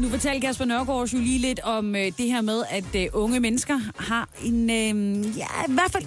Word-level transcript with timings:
Nu 0.00 0.08
fortalte 0.08 0.40
Kasper 0.40 0.64
Nørgaard 0.64 1.08
jo 1.08 1.18
lige 1.18 1.38
lidt 1.38 1.60
om 1.60 1.96
øh, 1.96 2.04
det 2.04 2.26
her 2.26 2.40
med, 2.40 2.62
at 2.70 2.94
øh, 2.96 3.06
unge 3.12 3.40
mennesker 3.40 3.80
har 3.96 4.28
en, 4.44 4.70
øh, 4.70 5.38
ja, 5.38 5.46
i 5.68 5.72
hvert 5.72 5.92
fald 5.92 6.04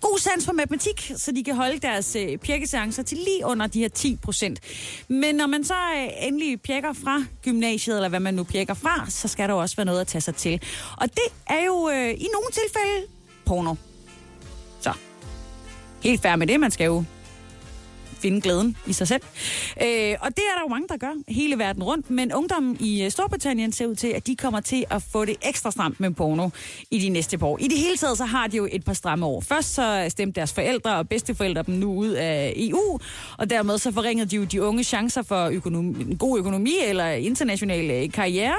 god 0.00 0.18
sans 0.18 0.44
for 0.44 0.52
matematik, 0.52 1.12
så 1.16 1.32
de 1.32 1.44
kan 1.44 1.54
holde 1.54 1.78
deres 1.78 2.16
øh, 2.16 2.38
pjekkeseancer 2.38 3.02
til 3.02 3.18
lige 3.18 3.46
under 3.46 3.66
de 3.66 3.80
her 3.80 3.88
10 3.88 4.16
procent. 4.16 4.60
Men 5.08 5.34
når 5.34 5.46
man 5.46 5.64
så 5.64 5.74
øh, 5.74 6.26
endelig 6.28 6.60
pjekker 6.60 6.92
fra 6.92 7.24
gymnasiet, 7.42 7.96
eller 7.96 8.08
hvad 8.08 8.20
man 8.20 8.34
nu 8.34 8.44
pjekker 8.44 8.74
fra, 8.74 9.10
så 9.10 9.28
skal 9.28 9.48
der 9.48 9.54
også 9.54 9.76
være 9.76 9.86
noget 9.86 10.00
at 10.00 10.06
tage 10.06 10.22
sig 10.22 10.34
til. 10.34 10.62
Og 10.96 11.08
det 11.14 11.32
er 11.46 11.64
jo 11.66 11.88
øh, 11.88 12.10
i 12.10 12.28
nogle 12.32 12.48
tilfælde 12.52 13.06
porno. 13.44 13.74
Så, 14.80 14.92
helt 16.02 16.22
færdig 16.22 16.38
med 16.38 16.46
det, 16.46 16.60
man 16.60 16.70
skal 16.70 16.84
jo 16.84 17.04
finde 18.18 18.40
glæden 18.40 18.76
i 18.86 18.92
sig 18.92 19.08
selv. 19.08 19.22
Øh, 19.82 20.14
og 20.20 20.28
det 20.28 20.44
er 20.50 20.54
der 20.56 20.62
jo 20.62 20.68
mange, 20.68 20.88
der 20.88 20.96
gør 20.96 21.12
hele 21.28 21.58
verden 21.58 21.82
rundt, 21.82 22.10
men 22.10 22.32
ungdommen 22.32 22.76
i 22.80 23.04
øh, 23.04 23.10
Storbritannien 23.10 23.72
ser 23.72 23.86
ud 23.86 23.94
til, 23.94 24.08
at 24.08 24.26
de 24.26 24.36
kommer 24.36 24.60
til 24.60 24.84
at 24.90 25.02
få 25.02 25.24
det 25.24 25.36
ekstra 25.42 25.70
stramt 25.70 26.00
med 26.00 26.10
porno 26.10 26.48
i 26.90 26.98
de 26.98 27.08
næste 27.08 27.38
par 27.38 27.46
år. 27.46 27.58
I 27.60 27.68
det 27.68 27.78
hele 27.78 27.96
taget, 27.96 28.18
så 28.18 28.24
har 28.24 28.46
de 28.46 28.56
jo 28.56 28.68
et 28.72 28.84
par 28.84 28.92
stramme 28.92 29.26
år. 29.26 29.40
Først 29.40 29.74
så 29.74 30.06
stemte 30.08 30.40
deres 30.40 30.52
forældre 30.52 30.96
og 30.96 31.08
bedsteforældre 31.08 31.62
dem 31.62 31.74
nu 31.74 31.94
ud 31.94 32.08
af 32.08 32.52
EU, 32.56 32.98
og 33.38 33.50
dermed 33.50 33.78
så 33.78 33.92
forringede 33.92 34.30
de 34.30 34.36
jo 34.36 34.44
de 34.44 34.62
unge 34.62 34.84
chancer 34.84 35.22
for 35.22 35.46
økonomi, 35.46 36.02
en 36.02 36.16
god 36.16 36.38
økonomi 36.38 36.74
eller 36.86 37.10
international 37.10 37.90
øh, 37.90 38.12
karriere. 38.12 38.56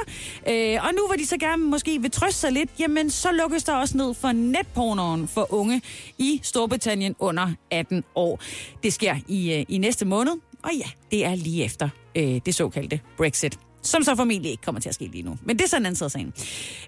Øh, 0.50 0.86
og 0.86 0.94
nu 0.94 1.08
hvor 1.08 1.16
de 1.16 1.26
så 1.26 1.38
gerne 1.38 1.64
måske 1.64 2.02
vil 2.02 2.12
trøste 2.12 2.40
sig 2.40 2.52
lidt, 2.52 2.70
jamen 2.80 3.10
så 3.10 3.32
lukkes 3.32 3.64
der 3.64 3.74
også 3.74 3.98
ned 3.98 4.14
for 4.14 4.32
netpornoen 4.32 5.28
for 5.28 5.54
unge 5.54 5.82
i 6.18 6.40
Storbritannien 6.44 7.16
under 7.20 7.52
18 7.72 8.04
år. 8.16 8.40
Det 8.84 8.94
sker 8.94 9.16
i 9.28 9.49
Øh, 9.50 9.66
i 9.70 9.78
næste 9.78 10.06
måned. 10.06 10.34
Og 10.64 10.72
ja, 10.74 10.90
det 11.12 11.26
er 11.26 11.36
lige 11.36 11.64
efter 11.64 11.90
øh, 12.16 12.40
det 12.46 12.56
såkaldte 12.56 13.00
Brexit. 13.18 13.60
Som 13.82 14.04
så 14.04 14.16
formentlig 14.16 14.52
ikke 14.52 14.64
kommer 14.64 14.82
til 14.82 14.90
at 14.90 14.96
ske 14.96 15.06
lige 15.08 15.24
nu. 15.24 15.38
Men 15.44 15.58
det 15.58 15.64
er 15.64 15.70
sådan 15.70 15.82
en 15.82 15.86
anden 15.86 15.96
side 15.96 16.06
af 16.06 16.12
sagen. 16.12 16.34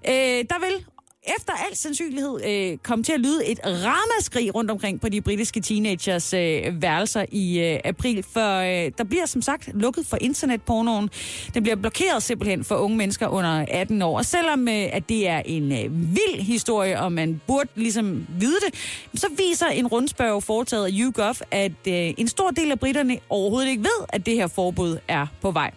Øh, 0.08 0.46
der 0.50 0.60
vil 0.60 0.86
efter 1.24 1.54
al 1.54 1.76
sandsynlighed 1.76 2.40
øh, 2.46 2.78
komme 2.78 3.04
til 3.04 3.14
at 3.14 3.20
lyde 3.20 3.46
et 3.46 3.60
ramaskrig 3.64 4.56
rundt 4.56 4.72
omkring 4.72 5.02
på 5.02 5.10
de 5.10 5.22
britiske 5.22 5.62
teenagers 5.62 6.34
øh, 6.34 6.82
værelser 6.82 7.26
i 7.32 7.60
øh, 7.60 7.80
april, 7.86 8.24
for 8.24 8.60
øh, 8.60 8.92
der 8.98 9.04
bliver 9.04 9.26
som 9.26 9.42
sagt 9.42 9.70
lukket 9.74 10.06
for 10.06 10.18
internetpornoen. 10.22 11.10
Den 11.54 11.64
bliver 11.64 11.76
blokeret 11.76 12.24
simpelthen 12.24 12.64
for 12.64 12.76
unge 12.76 12.98
mennesker 12.98 13.28
under 13.28 13.66
18 13.68 14.02
år. 14.02 14.18
Og 14.18 14.26
selvom 14.26 14.68
øh, 14.68 14.90
at 14.92 15.10
det 15.10 15.28
er 15.28 15.42
en 15.46 15.72
øh, 15.72 16.16
vild 16.16 16.42
historie, 16.42 17.02
og 17.02 17.12
man 17.12 17.42
burde 17.48 17.70
ligesom 17.76 18.28
vide 18.40 18.58
det, 18.66 18.76
så 19.16 19.28
viser 19.38 19.68
en 19.68 19.88
rundspørg 19.88 20.44
foretaget 20.44 20.86
af 20.86 20.92
YouGov, 20.94 21.36
at 21.52 21.88
øh, 21.88 22.14
en 22.18 22.28
stor 22.28 22.50
del 22.50 22.72
af 22.72 22.80
britterne 22.80 23.18
overhovedet 23.30 23.70
ikke 23.70 23.84
ved, 23.84 24.06
at 24.10 24.26
det 24.26 24.36
her 24.36 24.48
forbud 24.48 24.98
er 25.08 25.28
på 25.42 25.52
vej. 25.52 25.72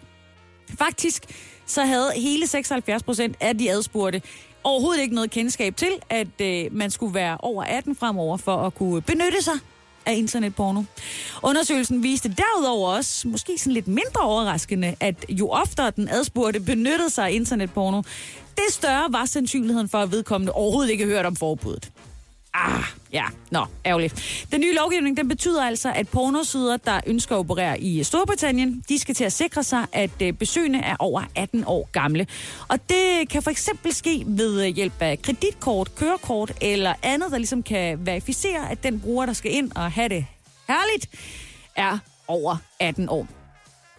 Faktisk 0.77 1.25
så 1.65 1.81
havde 1.81 2.11
hele 2.15 2.47
76 2.47 3.03
procent 3.03 3.35
af 3.39 3.57
de 3.57 3.71
adspurgte 3.71 4.21
overhovedet 4.65 5.01
ikke 5.01 5.15
noget 5.15 5.31
kendskab 5.31 5.75
til, 5.75 5.91
at 6.09 6.41
øh, 6.41 6.65
man 6.71 6.91
skulle 6.91 7.13
være 7.13 7.37
over 7.39 7.63
18 7.63 7.95
fremover 7.95 8.37
for 8.37 8.57
at 8.57 8.75
kunne 8.75 9.01
benytte 9.01 9.41
sig 9.41 9.53
af 10.05 10.15
internetporno. 10.15 10.83
Undersøgelsen 11.43 12.03
viste 12.03 12.35
derudover 12.37 12.89
også, 12.89 13.27
måske 13.27 13.57
sådan 13.57 13.73
lidt 13.73 13.87
mindre 13.87 14.21
overraskende, 14.21 14.95
at 14.99 15.25
jo 15.29 15.49
oftere 15.49 15.91
den 15.95 16.09
adspurgte 16.09 16.59
benyttede 16.59 17.09
sig 17.09 17.25
af 17.25 17.31
internetporno, 17.31 18.01
det 18.55 18.63
større 18.69 19.07
var 19.09 19.25
sandsynligheden 19.25 19.89
for, 19.89 19.97
at 19.97 20.11
vedkommende 20.11 20.53
overhovedet 20.53 20.91
ikke 20.91 21.05
hørt 21.05 21.25
om 21.25 21.35
forbuddet. 21.35 21.91
Ah, 22.57 22.83
ja, 23.13 23.23
nå, 23.51 23.65
ærgerligt. 23.85 24.45
Den 24.51 24.61
nye 24.61 24.75
lovgivning, 24.75 25.17
den 25.17 25.27
betyder 25.27 25.63
altså, 25.63 25.91
at 25.95 26.07
pornosider, 26.07 26.77
der 26.77 26.99
ønsker 27.07 27.35
at 27.35 27.39
operere 27.39 27.81
i 27.81 28.03
Storbritannien, 28.03 28.83
de 28.89 28.99
skal 28.99 29.15
til 29.15 29.23
at 29.23 29.33
sikre 29.33 29.63
sig, 29.63 29.85
at 29.93 30.21
øh, 30.21 30.33
besøgende 30.33 30.79
er 30.79 30.95
over 30.99 31.23
18 31.35 31.63
år 31.67 31.89
gamle. 31.91 32.27
Og 32.67 32.89
det 32.89 33.29
kan 33.29 33.43
for 33.43 33.51
eksempel 33.51 33.93
ske 33.93 34.23
ved 34.27 34.67
øh, 34.67 34.75
hjælp 34.75 35.01
af 35.01 35.21
kreditkort, 35.21 35.95
kørekort 35.95 36.51
eller 36.61 36.93
andet, 37.03 37.31
der 37.31 37.37
ligesom 37.37 37.63
kan 37.63 38.05
verificere, 38.05 38.71
at 38.71 38.83
den 38.83 38.99
bruger, 38.99 39.25
der 39.25 39.33
skal 39.33 39.53
ind 39.53 39.71
og 39.75 39.91
have 39.91 40.09
det 40.09 40.25
herligt, 40.67 41.09
er 41.75 41.97
over 42.27 42.57
18 42.79 43.09
år. 43.09 43.27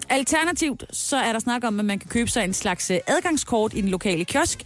Alternativt 0.09 0.84
så 0.93 1.17
er 1.17 1.33
der 1.33 1.39
snak 1.39 1.65
om, 1.65 1.81
at 1.81 1.84
man 1.84 1.99
kan 1.99 2.09
købe 2.09 2.31
sig 2.31 2.44
en 2.44 2.55
slags 2.55 2.91
øh, 2.91 2.99
adgangskort 3.06 3.75
i 3.75 3.81
den 3.81 3.89
lokale 3.89 4.25
kiosk, 4.25 4.62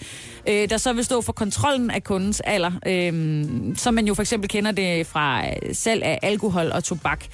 øh, 0.49 0.71
der 0.71 0.77
så 0.77 0.93
vil 0.93 1.05
stå 1.05 1.21
for 1.21 1.33
kontrollen 1.33 1.91
af 1.91 2.05
kundens 2.05 2.41
alder, 2.41 2.73
øh, 2.87 3.47
som 3.77 3.95
man 3.95 4.07
jo 4.07 4.15
for 4.15 4.23
eksempel 4.23 4.49
kender 4.51 4.73
det 4.73 5.07
fra 5.07 5.47
øh, 5.47 5.75
salg 5.75 6.03
af 6.03 6.19
alkohol 6.23 6.71
og 6.73 6.85
tobak. 6.85 7.25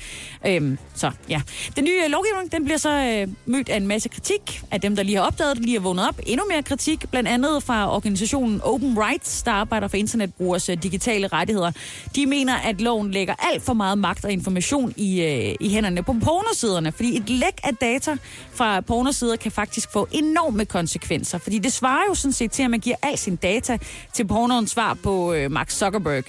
Øh, 0.46 0.76
så 0.94 1.10
ja. 1.28 1.40
Den 1.76 1.84
nye 1.84 2.02
øh, 2.04 2.10
lovgivning, 2.10 2.52
den 2.52 2.64
bliver 2.64 2.78
så 2.78 2.90
øh, 2.90 3.28
mødt 3.46 3.68
af 3.68 3.76
en 3.76 3.86
masse 3.86 4.08
kritik 4.08 4.62
af 4.70 4.80
dem, 4.80 4.96
der 4.96 5.02
lige 5.02 5.16
har 5.16 5.24
opdaget 5.24 5.56
det, 5.56 5.64
lige 5.64 5.76
har 5.76 5.82
vågnet 5.82 6.08
op. 6.08 6.20
Endnu 6.26 6.46
mere 6.50 6.62
kritik, 6.62 7.10
blandt 7.10 7.28
andet 7.28 7.62
fra 7.62 7.94
organisationen 7.94 8.60
Open 8.64 8.98
Rights, 8.98 9.42
der 9.42 9.52
arbejder 9.52 9.88
for 9.88 9.96
internetbrugers 9.96 10.68
øh, 10.68 10.82
digitale 10.82 11.28
rettigheder. 11.28 11.70
De 12.16 12.26
mener, 12.26 12.56
at 12.56 12.80
loven 12.80 13.10
lægger 13.10 13.34
alt 13.38 13.62
for 13.62 13.74
meget 13.74 13.98
magt 13.98 14.24
og 14.24 14.32
information 14.32 14.94
i, 14.96 15.22
øh, 15.22 15.54
i 15.60 15.68
hænderne 15.68 16.02
på 16.02 16.12
pornosiderne, 16.24 16.92
fordi 16.92 17.16
et 17.16 17.30
læk 17.30 17.60
af 17.64 17.76
data 17.76 17.95
fra 18.52 18.80
pornosider 18.80 19.36
kan 19.36 19.52
faktisk 19.52 19.92
få 19.92 20.08
enorme 20.12 20.64
konsekvenser, 20.64 21.38
fordi 21.38 21.58
det 21.58 21.72
svarer 21.72 22.02
jo 22.08 22.14
sådan 22.14 22.32
set 22.32 22.50
til, 22.50 22.62
at 22.62 22.70
man 22.70 22.80
giver 22.80 22.96
al 23.02 23.18
sin 23.18 23.36
data 23.36 23.78
til 24.12 24.26
pornoens 24.26 24.70
svar 24.70 24.94
på 24.94 25.32
øh, 25.32 25.50
Mark 25.50 25.70
Zuckerberg. 25.70 26.24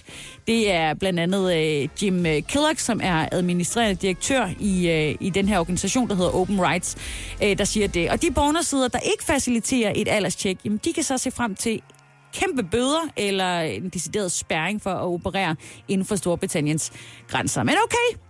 Det 0.48 0.72
er 0.72 0.94
blandt 0.94 1.20
andet 1.20 1.56
øh, 1.56 1.90
Jim 2.04 2.26
øh, 2.26 2.42
Killock, 2.42 2.80
som 2.80 3.00
er 3.04 3.30
administrerende 3.32 3.96
direktør 3.96 4.50
i, 4.60 4.90
øh, 4.90 5.16
i 5.20 5.30
den 5.30 5.48
her 5.48 5.60
organisation, 5.60 6.10
der 6.10 6.16
hedder 6.16 6.36
Open 6.36 6.62
Rights, 6.62 6.96
øh, 7.44 7.58
der 7.58 7.64
siger 7.64 7.88
det. 7.88 8.10
Og 8.10 8.22
de 8.22 8.32
pornosider, 8.32 8.88
der 8.88 9.00
ikke 9.00 9.24
faciliterer 9.24 9.94
et 9.96 10.08
alderstjek, 10.08 10.58
jamen, 10.66 10.80
de 10.86 10.94
kan 10.94 11.04
så 11.04 11.18
se 11.18 11.32
frem 11.32 11.56
til 11.56 11.82
kæmpe 12.34 12.64
bøder 12.64 13.10
eller 13.18 13.60
en 13.60 13.90
decideret 13.90 14.32
spærring 14.32 14.82
for 14.82 14.90
at 14.90 15.04
operere 15.04 15.56
inden 15.88 16.06
for 16.06 16.16
Storbritanniens 16.16 16.92
grænser. 17.28 17.64
Men 17.64 17.76
okay, 17.84 18.27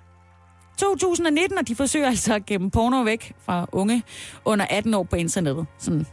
2019, 0.78 1.58
og 1.58 1.68
de 1.68 1.76
forsøger 1.76 2.08
altså 2.08 2.34
at 2.36 2.46
gemme 2.46 2.72
porno 2.72 3.02
væk 3.02 3.34
fra 3.46 3.68
unge 3.72 4.04
under 4.46 4.66
18 4.70 4.94
år 4.94 5.04
på 5.04 5.16
internettet. 5.16 5.66
Sådan, 5.80 6.06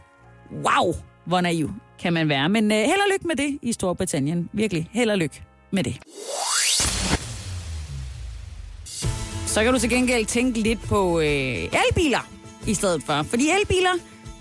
wow, 0.51 0.93
hvor 1.25 1.41
naiv 1.41 1.71
kan 1.99 2.13
man 2.13 2.29
være. 2.29 2.49
Men 2.49 2.65
uh, 2.65 2.77
held 2.77 2.91
og 2.91 3.11
lykke 3.13 3.27
med 3.27 3.35
det 3.35 3.59
i 3.61 3.73
Storbritannien. 3.73 4.49
Virkelig, 4.53 4.89
held 4.91 5.09
og 5.09 5.17
lykke 5.17 5.43
med 5.71 5.83
det. 5.83 5.97
Så 9.47 9.63
kan 9.63 9.73
du 9.73 9.79
til 9.79 9.89
gengæld 9.89 10.25
tænke 10.25 10.59
lidt 10.59 10.79
på 10.81 11.19
øh, 11.19 11.27
elbiler 11.27 12.29
i 12.67 12.73
stedet 12.73 13.03
for. 13.03 13.23
Fordi 13.23 13.49
elbiler, 13.59 13.93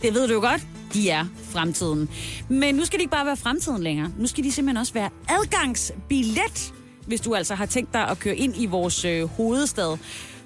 det 0.03 0.15
ved 0.15 0.29
du 0.29 0.35
jo 0.35 0.41
godt, 0.41 0.67
de 0.95 1.11
er 1.11 1.25
fremtiden. 1.43 2.09
Men 2.49 2.75
nu 2.75 2.85
skal 2.85 2.99
de 2.99 3.03
ikke 3.03 3.11
bare 3.11 3.27
være 3.27 3.37
fremtiden 3.37 3.83
længere. 3.83 4.11
Nu 4.19 4.27
skal 4.27 4.45
de 4.45 4.53
simpelthen 4.53 4.77
også 4.77 4.93
være 4.93 5.11
adgangsbillet 5.29 6.73
hvis 7.07 7.21
du 7.21 7.35
altså 7.35 7.55
har 7.55 7.67
tænkt 7.67 7.93
dig 7.93 8.09
at 8.09 8.19
køre 8.19 8.37
ind 8.37 8.55
i 8.57 8.67
vores 8.67 9.05
øh, 9.05 9.25
hovedstad. 9.25 9.99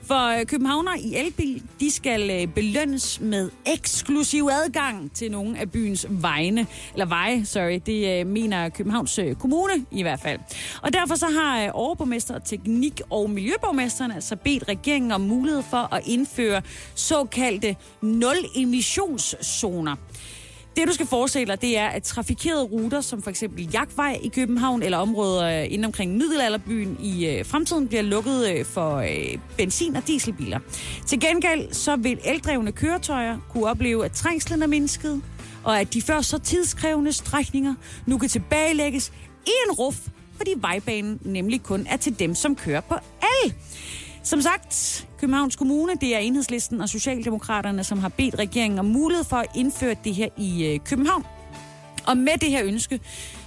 For 0.09 0.39
øh, 0.39 0.47
københavner 0.47 0.93
i 0.99 1.15
elbil, 1.15 1.63
de 1.81 1.91
skal 1.91 2.31
øh, 2.31 2.47
belønnes 2.47 3.21
med 3.21 3.51
eksklusiv 3.67 4.49
adgang 4.53 5.13
til 5.13 5.31
nogle 5.31 5.59
af 5.59 5.71
byens 5.71 6.07
vejene, 6.11 6.67
eller 6.93 7.07
veje, 7.07 7.45
sorry, 7.45 7.81
det 7.87 8.21
øh, 8.21 8.27
mener 8.27 8.69
Københavns 8.69 9.19
øh, 9.19 9.35
Kommune 9.35 9.73
i 9.91 10.03
hvert 10.03 10.21
fald. 10.21 10.41
Og 10.83 10.93
derfor 10.93 11.15
så 11.15 11.27
har 11.27 11.63
øh, 11.63 11.71
overborgmester, 11.73 12.39
teknik- 12.39 13.01
og 13.11 13.31
miljøborgmesteren 13.31 14.11
altså 14.13 14.37
bedt 14.37 14.69
regeringen 14.69 15.13
om 15.13 15.21
mulighed 15.21 15.63
for 15.71 15.95
at 15.95 16.03
indføre 16.07 16.63
såkaldte 16.95 17.77
nul-emissionszoner. 18.03 19.97
Det, 20.77 20.89
du 20.89 20.93
skal 20.93 21.07
forestille 21.07 21.47
dig, 21.47 21.61
det 21.63 21.79
er, 21.79 21.87
at 21.89 22.03
trafikerede 22.03 22.63
ruter, 22.63 23.01
som 23.01 23.23
for 23.23 23.31
eksempel 23.31 23.71
Jagtvej 23.73 24.19
i 24.23 24.29
København, 24.29 24.83
eller 24.83 24.99
områder 24.99 25.61
øh, 25.61 25.65
inden 25.65 25.85
omkring 25.85 26.17
Middelalderbyen 26.17 26.97
i 27.01 27.27
øh, 27.27 27.45
fremtiden, 27.47 27.89
bliver 27.89 28.03
lukket 28.03 28.49
øh, 28.51 28.65
for 28.65 28.97
øh, 28.97 29.39
benzin- 29.57 29.97
og 29.97 30.07
dieselbiler. 30.07 30.59
Til 31.07 31.21
gengæld 31.21 31.73
så 31.73 31.97
vil 31.97 32.19
eldrevne 32.25 32.73
køretøjer 32.73 33.39
kunne 33.51 33.67
opleve, 33.67 34.05
at 34.05 34.13
trængslen 34.13 34.63
er 34.63 34.67
mindsket, 34.67 35.23
og 35.65 35.81
at 35.81 35.95
de 35.95 36.03
før 36.03 36.21
så 36.21 36.39
tidskrævende 36.39 37.13
strækninger 37.13 37.75
nu 38.07 38.19
kan 38.19 38.29
tilbagelægges 38.29 39.13
i 39.47 39.51
en 39.69 39.73
ruf, 39.75 39.97
fordi 40.37 40.51
vejbanen 40.57 41.19
nemlig 41.25 41.63
kun 41.63 41.87
er 41.91 41.97
til 41.97 42.19
dem, 42.19 42.35
som 42.35 42.57
kører 42.57 42.81
på 42.81 42.95
el. 43.45 43.55
Som 44.29 44.41
sagt, 44.41 45.07
Københavns 45.21 45.57
Kommune, 45.57 45.93
det 46.01 46.15
er 46.15 46.19
Enhedslisten 46.19 46.81
og 46.81 46.89
Socialdemokraterne, 46.89 47.85
som 47.85 47.99
har 47.99 48.09
bedt 48.09 48.39
regeringen 48.39 48.79
om 48.79 48.85
mulighed 48.85 49.25
for 49.25 49.37
at 49.37 49.47
indføre 49.55 49.95
det 50.05 50.15
her 50.15 50.29
i 50.37 50.67
øh, 50.67 50.81
København. 50.85 51.25
Og 52.07 52.17
med 52.17 52.33
det 52.41 52.51
her 52.51 52.65
ønske, 52.65 53.01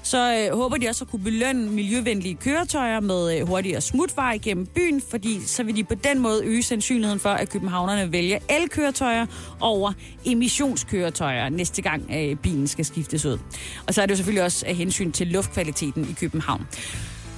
så 0.04 0.48
øh, 0.50 0.58
håber 0.58 0.78
de 0.78 0.88
også 0.88 1.04
at 1.04 1.12
kunne 1.12 1.24
belønne 1.24 1.72
miljøvenlige 1.72 2.36
køretøjer 2.36 3.00
med 3.00 3.38
øh, 3.40 3.48
hurtigere 3.48 3.82
smutvej 3.82 4.38
gennem 4.38 4.66
byen, 4.66 5.02
fordi 5.10 5.42
så 5.46 5.64
vil 5.64 5.76
de 5.76 5.84
på 5.84 5.96
den 5.96 6.20
måde 6.20 6.46
øge 6.46 6.64
sandsynligheden 6.64 7.20
for, 7.20 7.30
at 7.30 7.50
københavnerne 7.50 8.12
vælger 8.12 8.40
elkøretøjer 8.50 9.26
over 9.60 9.94
emissionskøretøjer 10.26 11.50
næste 11.50 11.82
gang 11.82 12.12
øh, 12.14 12.36
bilen 12.36 12.68
skal 12.68 12.86
skiftes 12.86 13.26
ud. 13.26 13.40
Og 13.88 13.94
så 13.94 14.02
er 14.02 14.06
det 14.06 14.12
jo 14.12 14.18
selvfølgelig 14.18 14.44
også 14.44 14.66
af 14.66 14.76
hensyn 14.76 15.12
til 15.12 15.28
luftkvaliteten 15.28 16.08
i 16.10 16.14
København. 16.14 16.68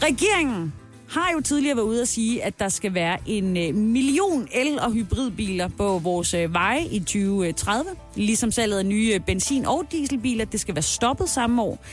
Regeringen 0.04 0.74
har 1.10 1.32
jo 1.34 1.42
tidligere 1.42 1.76
været 1.76 1.86
ude 1.86 2.02
at 2.02 2.08
sige, 2.08 2.44
at 2.44 2.60
der 2.60 2.70
skal 2.70 2.94
være 2.94 3.18
en 3.26 3.58
øh, 3.58 3.76
million 3.76 4.48
el- 4.52 4.80
og 4.80 4.92
hybridbiler 4.92 5.68
på 5.68 6.00
vores 6.00 6.34
øh, 6.34 6.54
veje 6.54 6.86
i 6.92 7.00
2030. 7.00 7.90
Ligesom 8.16 8.52
salget 8.52 8.78
af 8.80 8.86
nye 8.86 9.12
øh, 9.14 9.20
benzin- 9.20 9.66
og 9.66 9.86
dieselbiler, 9.92 10.46
det 10.46 10.60
skal 10.60 10.76
være 10.76 10.82
stoppet 10.82 11.30
samme 11.30 11.62
år. 11.62 11.86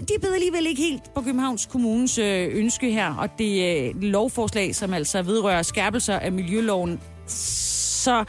Men 0.00 0.08
de 0.08 0.12
beder 0.20 0.34
alligevel 0.34 0.66
ikke 0.66 0.82
helt 0.82 1.14
på 1.14 1.20
Københavns 1.20 1.66
Kommunes 1.66 2.18
ønske 2.18 2.92
her, 2.92 3.14
og 3.14 3.28
det 3.38 3.92
lovforslag, 3.96 4.74
som 4.74 4.94
altså 4.94 5.22
vedrører 5.22 5.62
skærpelser 5.62 6.18
af 6.18 6.32
miljøloven. 6.32 7.00
Så 7.26 8.24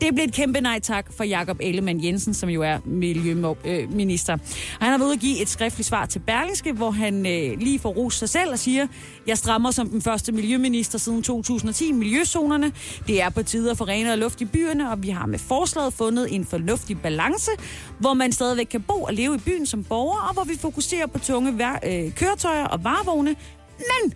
det 0.00 0.14
blev 0.14 0.24
et 0.24 0.32
kæmpe 0.32 0.60
nej 0.60 0.80
tak 0.80 1.12
for 1.12 1.24
Jakob 1.24 1.56
Ellemann 1.60 2.04
Jensen, 2.04 2.34
som 2.34 2.48
jo 2.48 2.62
er 2.62 2.78
miljøminister. 2.84 4.32
Øh, 4.32 4.40
han 4.80 4.90
har 4.90 4.98
været 4.98 5.06
ude 5.06 5.14
at 5.14 5.20
give 5.20 5.42
et 5.42 5.48
skriftligt 5.48 5.88
svar 5.88 6.06
til 6.06 6.18
Berlingske, 6.18 6.72
hvor 6.72 6.90
han 6.90 7.26
øh, 7.26 7.58
lige 7.60 7.78
får 7.78 7.90
ros 7.90 8.14
sig 8.14 8.28
selv 8.28 8.50
og 8.50 8.58
siger, 8.58 8.86
jeg 9.26 9.38
strammer 9.38 9.70
som 9.70 9.88
den 9.88 10.02
første 10.02 10.32
miljøminister 10.32 10.98
siden 10.98 11.22
2010 11.22 11.92
miljøzonerne. 11.92 12.72
Det 13.06 13.22
er 13.22 13.28
på 13.28 13.42
tide 13.42 13.70
at 13.70 13.78
få 13.78 13.84
renere 13.84 14.16
luft 14.16 14.40
i 14.40 14.44
byerne, 14.44 14.90
og 14.90 15.02
vi 15.02 15.08
har 15.08 15.26
med 15.26 15.38
forslaget 15.38 15.92
fundet 15.92 16.34
en 16.34 16.44
fornuftig 16.44 17.00
balance, 17.00 17.50
hvor 17.98 18.14
man 18.14 18.32
stadigvæk 18.32 18.66
kan 18.66 18.82
bo 18.82 19.02
og 19.02 19.14
leve 19.14 19.34
i 19.34 19.38
byen 19.38 19.66
som 19.66 19.84
borger, 19.84 20.28
og 20.28 20.34
hvor 20.34 20.44
vi 20.44 20.58
fokuserer 20.58 21.06
på 21.06 21.18
tunge 21.18 21.50
øh, 21.86 22.14
køretøjer 22.14 22.64
og 22.64 22.84
varevogne, 22.84 23.36
men 23.78 24.14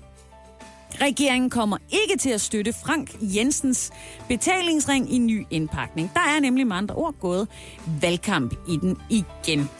Regeringen 1.00 1.50
kommer 1.50 1.76
ikke 1.90 2.16
til 2.20 2.30
at 2.30 2.40
støtte 2.40 2.72
Frank 2.72 3.16
Jensens 3.20 3.90
betalingsring 4.28 5.14
i 5.14 5.18
ny 5.18 5.46
indpakning. 5.50 6.10
Der 6.14 6.20
er 6.20 6.40
nemlig 6.40 6.66
med 6.66 6.76
andre 6.76 6.94
ord 6.94 7.14
gået 7.20 7.48
valgkamp 8.00 8.54
i 8.68 8.76
den 8.76 8.98
igen. 9.10 9.70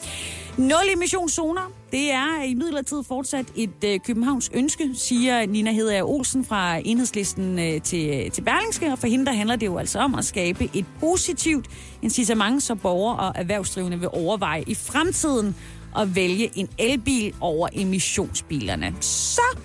Nul 0.59 0.89
emissionszoner, 0.95 1.73
det 1.93 2.13
er 2.13 2.43
i 2.43 2.55
midlertid 2.55 3.03
fortsat 3.09 3.47
et 3.57 3.85
øh, 3.85 4.01
Københavns 4.07 4.51
ønske, 4.55 4.91
siger 4.95 5.47
Nina 5.47 5.73
Hedder 5.73 6.03
Olsen 6.03 6.45
fra 6.45 6.77
Enhedslisten 6.85 7.59
øh, 7.59 7.81
til, 7.81 8.31
til 8.31 8.43
Berlingske. 8.43 8.93
Og 8.93 8.99
for 8.99 9.07
hende 9.07 9.27
der 9.27 9.33
handler 9.33 9.57
det 9.57 9.67
jo 9.67 9.79
altså 9.79 9.99
om 9.99 10.15
at 10.15 10.25
skabe 10.25 10.71
et 10.75 10.85
positivt 11.01 11.67
incitament, 12.03 12.63
så 12.63 12.75
borgere 12.75 13.17
og 13.17 13.33
erhvervsdrivende 13.35 14.01
vil 14.01 14.09
overveje 14.13 14.65
i 14.67 14.75
fremtiden 14.75 15.57
at 15.99 16.17
vælge 16.17 16.51
en 16.55 16.69
elbil 16.79 17.35
over 17.41 17.69
emissionsbilerne. 17.73 18.95
Så 19.01 19.59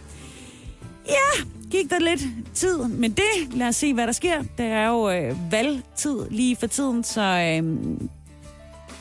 Ja, 1.09 1.43
gik 1.71 1.89
der 1.89 1.99
lidt 1.99 2.21
tid 2.53 2.77
med 2.77 3.09
det. 3.09 3.53
Lad 3.53 3.67
os 3.67 3.75
se, 3.75 3.93
hvad 3.93 4.07
der 4.07 4.13
sker. 4.13 4.43
Det 4.57 4.65
er 4.65 4.87
jo 4.87 5.09
øh, 5.09 5.51
valgtid 5.51 6.29
lige 6.29 6.55
for 6.55 6.67
tiden, 6.67 7.03
så 7.03 7.21
øh, 7.21 7.77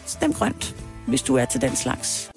stem 0.07 0.33
grønt, 0.33 0.75
hvis 1.07 1.23
du 1.23 1.37
er 1.37 1.45
til 1.45 1.61
den 1.61 1.77
slags. 1.77 2.31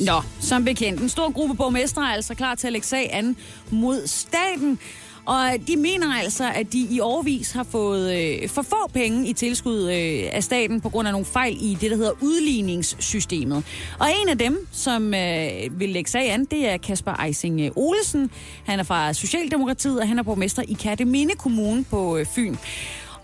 Nå, 0.00 0.22
som 0.40 0.64
bekendt, 0.64 1.00
en 1.00 1.08
stor 1.08 1.32
gruppe 1.32 1.54
borgmestre 1.54 2.02
er 2.02 2.12
altså 2.12 2.34
klar 2.34 2.54
til 2.54 2.66
at 2.66 2.72
lægge 2.72 2.86
sag 2.86 3.14
an 3.14 3.36
mod 3.70 4.06
staten. 4.06 4.78
Og 5.26 5.48
de 5.66 5.76
mener 5.76 6.14
altså, 6.14 6.50
at 6.54 6.72
de 6.72 6.86
i 6.90 7.00
årvis 7.00 7.52
har 7.52 7.62
fået 7.62 8.14
øh, 8.16 8.48
for 8.48 8.62
få 8.62 8.88
penge 8.94 9.28
i 9.28 9.32
tilskud 9.32 9.82
øh, 9.82 10.28
af 10.32 10.44
staten 10.44 10.80
på 10.80 10.88
grund 10.88 11.08
af 11.08 11.12
nogle 11.12 11.24
fejl 11.24 11.56
i 11.60 11.76
det, 11.80 11.90
der 11.90 11.96
hedder 11.96 12.12
udligningssystemet. 12.20 13.64
Og 13.98 14.06
en 14.22 14.28
af 14.28 14.38
dem, 14.38 14.66
som 14.72 15.14
øh, 15.14 15.50
vil 15.80 15.88
lægge 15.88 16.10
sag 16.10 16.32
an, 16.32 16.44
det 16.44 16.68
er 16.68 16.76
Kasper 16.76 17.24
Eising 17.24 17.60
øh, 17.60 17.70
Olesen. 17.76 18.30
Han 18.64 18.78
er 18.78 18.82
fra 18.84 19.12
Socialdemokratiet, 19.12 20.00
og 20.00 20.08
han 20.08 20.18
er 20.18 20.22
borgmester 20.22 20.62
i 20.68 20.72
Kateminde 20.72 21.34
Kommune 21.34 21.84
på 21.84 22.16
øh, 22.16 22.26
Fyn. 22.26 22.56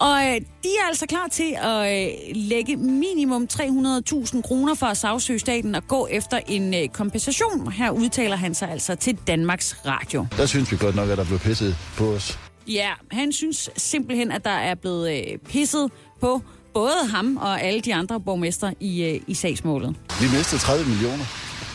Og 0.01 0.27
øh, 0.27 0.35
de 0.35 0.69
er 0.83 0.87
altså 0.89 1.07
klar 1.07 1.29
til 1.29 1.57
at 1.63 2.07
øh, 2.07 2.13
lægge 2.35 2.77
minimum 2.77 3.49
300.000 3.53 4.43
kroner 4.43 4.75
for 4.75 4.87
at 4.87 4.97
sagsøge 4.97 5.39
staten 5.39 5.75
og 5.75 5.87
gå 5.89 6.07
efter 6.11 6.41
en 6.47 6.75
øh, 6.75 6.89
kompensation. 6.89 7.73
Her 7.73 7.91
udtaler 7.91 8.37
han 8.37 8.55
sig 8.55 8.71
altså 8.71 8.95
til 8.95 9.19
Danmarks 9.27 9.77
Radio. 9.87 10.27
Der 10.37 10.47
synes 10.47 10.73
vi 10.73 10.77
godt 10.77 10.97
nok, 10.97 11.09
at 11.11 11.19
der 11.19 11.25
blev 11.25 11.39
pisset 11.39 11.77
på 11.97 12.05
os. 12.05 12.39
Ja, 12.67 12.91
han 13.11 13.33
synes 13.33 13.71
simpelthen, 13.77 14.33
at 14.33 14.45
der 14.45 14.51
er 14.51 14.75
blevet 14.75 15.11
øh, 15.19 15.39
pisset 15.39 15.91
på 16.21 16.43
både 16.75 17.07
ham 17.11 17.37
og 17.37 17.63
alle 17.63 17.81
de 17.81 17.95
andre 17.95 18.21
borgmester 18.21 18.73
i, 18.81 19.03
øh, 19.05 19.21
i 19.27 19.35
sagsmålet. 19.35 19.97
Vi 20.21 20.27
mistede 20.37 20.61
30 20.61 20.89
millioner. 20.89 21.25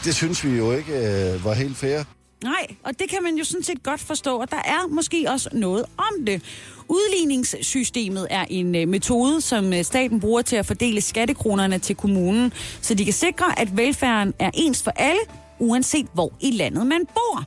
Det 0.04 0.16
synes 0.16 0.46
vi 0.46 0.58
jo 0.58 0.72
ikke 0.72 0.94
øh, 0.94 1.46
var 1.46 1.54
helt 1.54 1.78
fair. 1.78 2.04
Nej, 2.44 2.76
og 2.84 3.00
det 3.00 3.10
kan 3.10 3.24
man 3.24 3.36
jo 3.36 3.44
sådan 3.44 3.64
set 3.64 3.84
godt 3.84 4.02
forstå, 4.02 4.38
og 4.42 4.52
der 4.52 4.58
er 4.58 4.88
måske 4.90 5.26
også 5.30 5.50
noget 5.54 5.86
om 5.98 6.26
det. 6.26 6.42
Udligningssystemet 6.90 8.28
er 8.30 8.46
en 8.50 8.76
øh, 8.76 8.88
metode, 8.88 9.42
som 9.42 9.74
øh, 9.74 9.84
staten 9.84 10.20
bruger 10.20 10.42
til 10.42 10.56
at 10.56 10.66
fordele 10.66 11.02
skattekronerne 11.02 11.80
til 11.80 11.96
kommunen, 11.96 12.54
så 12.82 12.94
de 12.94 13.04
kan 13.06 13.14
sikre, 13.14 13.60
at 13.60 13.78
velfærden 13.78 14.34
er 14.40 14.52
ens 14.54 14.84
for 14.84 14.92
alle, 14.92 15.20
uanset 15.60 16.08
hvor 16.14 16.34
i 16.42 16.52
landet 16.52 16.88
man 16.88 17.06
bor. 17.06 17.44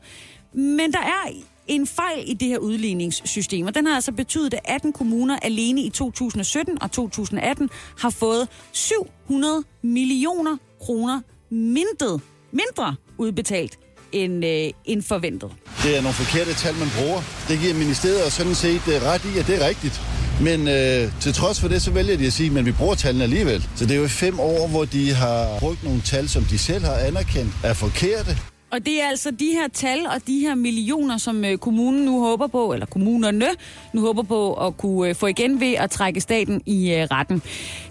Men 0.52 0.92
der 0.92 0.98
er 0.98 1.30
en 1.66 1.86
fejl 1.86 2.24
i 2.26 2.34
det 2.34 2.48
her 2.48 2.58
udligningssystem, 2.58 3.66
og 3.66 3.74
den 3.74 3.86
har 3.86 3.94
altså 3.94 4.12
betydet, 4.12 4.54
at 4.54 4.60
18 4.64 4.92
kommuner 4.92 5.38
alene 5.42 5.80
i 5.80 5.90
2017 5.90 6.82
og 6.82 6.92
2018 6.92 7.70
har 7.98 8.10
fået 8.10 8.48
700 8.72 9.64
millioner 9.82 10.56
kroner 10.80 11.20
mindre, 11.50 12.20
mindre 12.52 12.94
udbetalt 13.18 13.78
end, 14.24 14.44
øh, 14.44 14.70
end 14.84 15.02
forventet. 15.02 15.50
Det 15.82 15.96
er 15.96 16.00
nogle 16.02 16.14
forkerte 16.14 16.54
tal, 16.54 16.74
man 16.74 16.88
bruger. 16.98 17.20
Det 17.48 17.58
giver 17.60 17.74
ministeriet 17.74 18.32
sådan 18.32 18.54
set 18.54 18.84
øh, 18.88 19.02
ret 19.02 19.24
i, 19.34 19.38
at 19.38 19.46
det 19.46 19.62
er 19.62 19.68
rigtigt. 19.68 20.00
Men 20.40 20.68
øh, 20.68 21.12
til 21.20 21.32
trods 21.34 21.60
for 21.60 21.68
det, 21.68 21.82
så 21.82 21.90
vælger 21.90 22.16
de 22.16 22.26
at 22.26 22.32
sige, 22.32 22.58
at 22.58 22.66
vi 22.66 22.72
bruger 22.72 22.94
tallene 22.94 23.24
alligevel. 23.24 23.68
Så 23.76 23.84
det 23.86 23.96
er 23.96 24.00
jo 24.00 24.08
fem 24.08 24.40
år, 24.40 24.68
hvor 24.68 24.84
de 24.84 25.14
har 25.14 25.58
brugt 25.58 25.84
nogle 25.84 26.00
tal, 26.00 26.28
som 26.28 26.44
de 26.44 26.58
selv 26.58 26.84
har 26.84 26.94
anerkendt 26.94 27.52
er 27.64 27.72
forkerte. 27.72 28.38
Og 28.70 28.86
det 28.86 29.02
er 29.02 29.08
altså 29.08 29.30
de 29.30 29.44
her 29.44 29.68
tal 29.74 30.06
og 30.06 30.26
de 30.26 30.40
her 30.40 30.54
millioner, 30.54 31.18
som 31.18 31.44
øh, 31.44 31.58
kommunen 31.58 32.04
nu 32.04 32.20
håber 32.20 32.46
på, 32.46 32.72
eller 32.72 32.86
kommunerne 32.86 33.46
nu 33.92 34.00
håber 34.00 34.22
på 34.22 34.54
at 34.54 34.76
kunne 34.76 35.08
øh, 35.08 35.14
få 35.14 35.26
igen 35.26 35.60
ved 35.60 35.74
at 35.74 35.90
trække 35.90 36.20
staten 36.20 36.62
i 36.66 36.92
øh, 36.92 37.06
retten. 37.10 37.42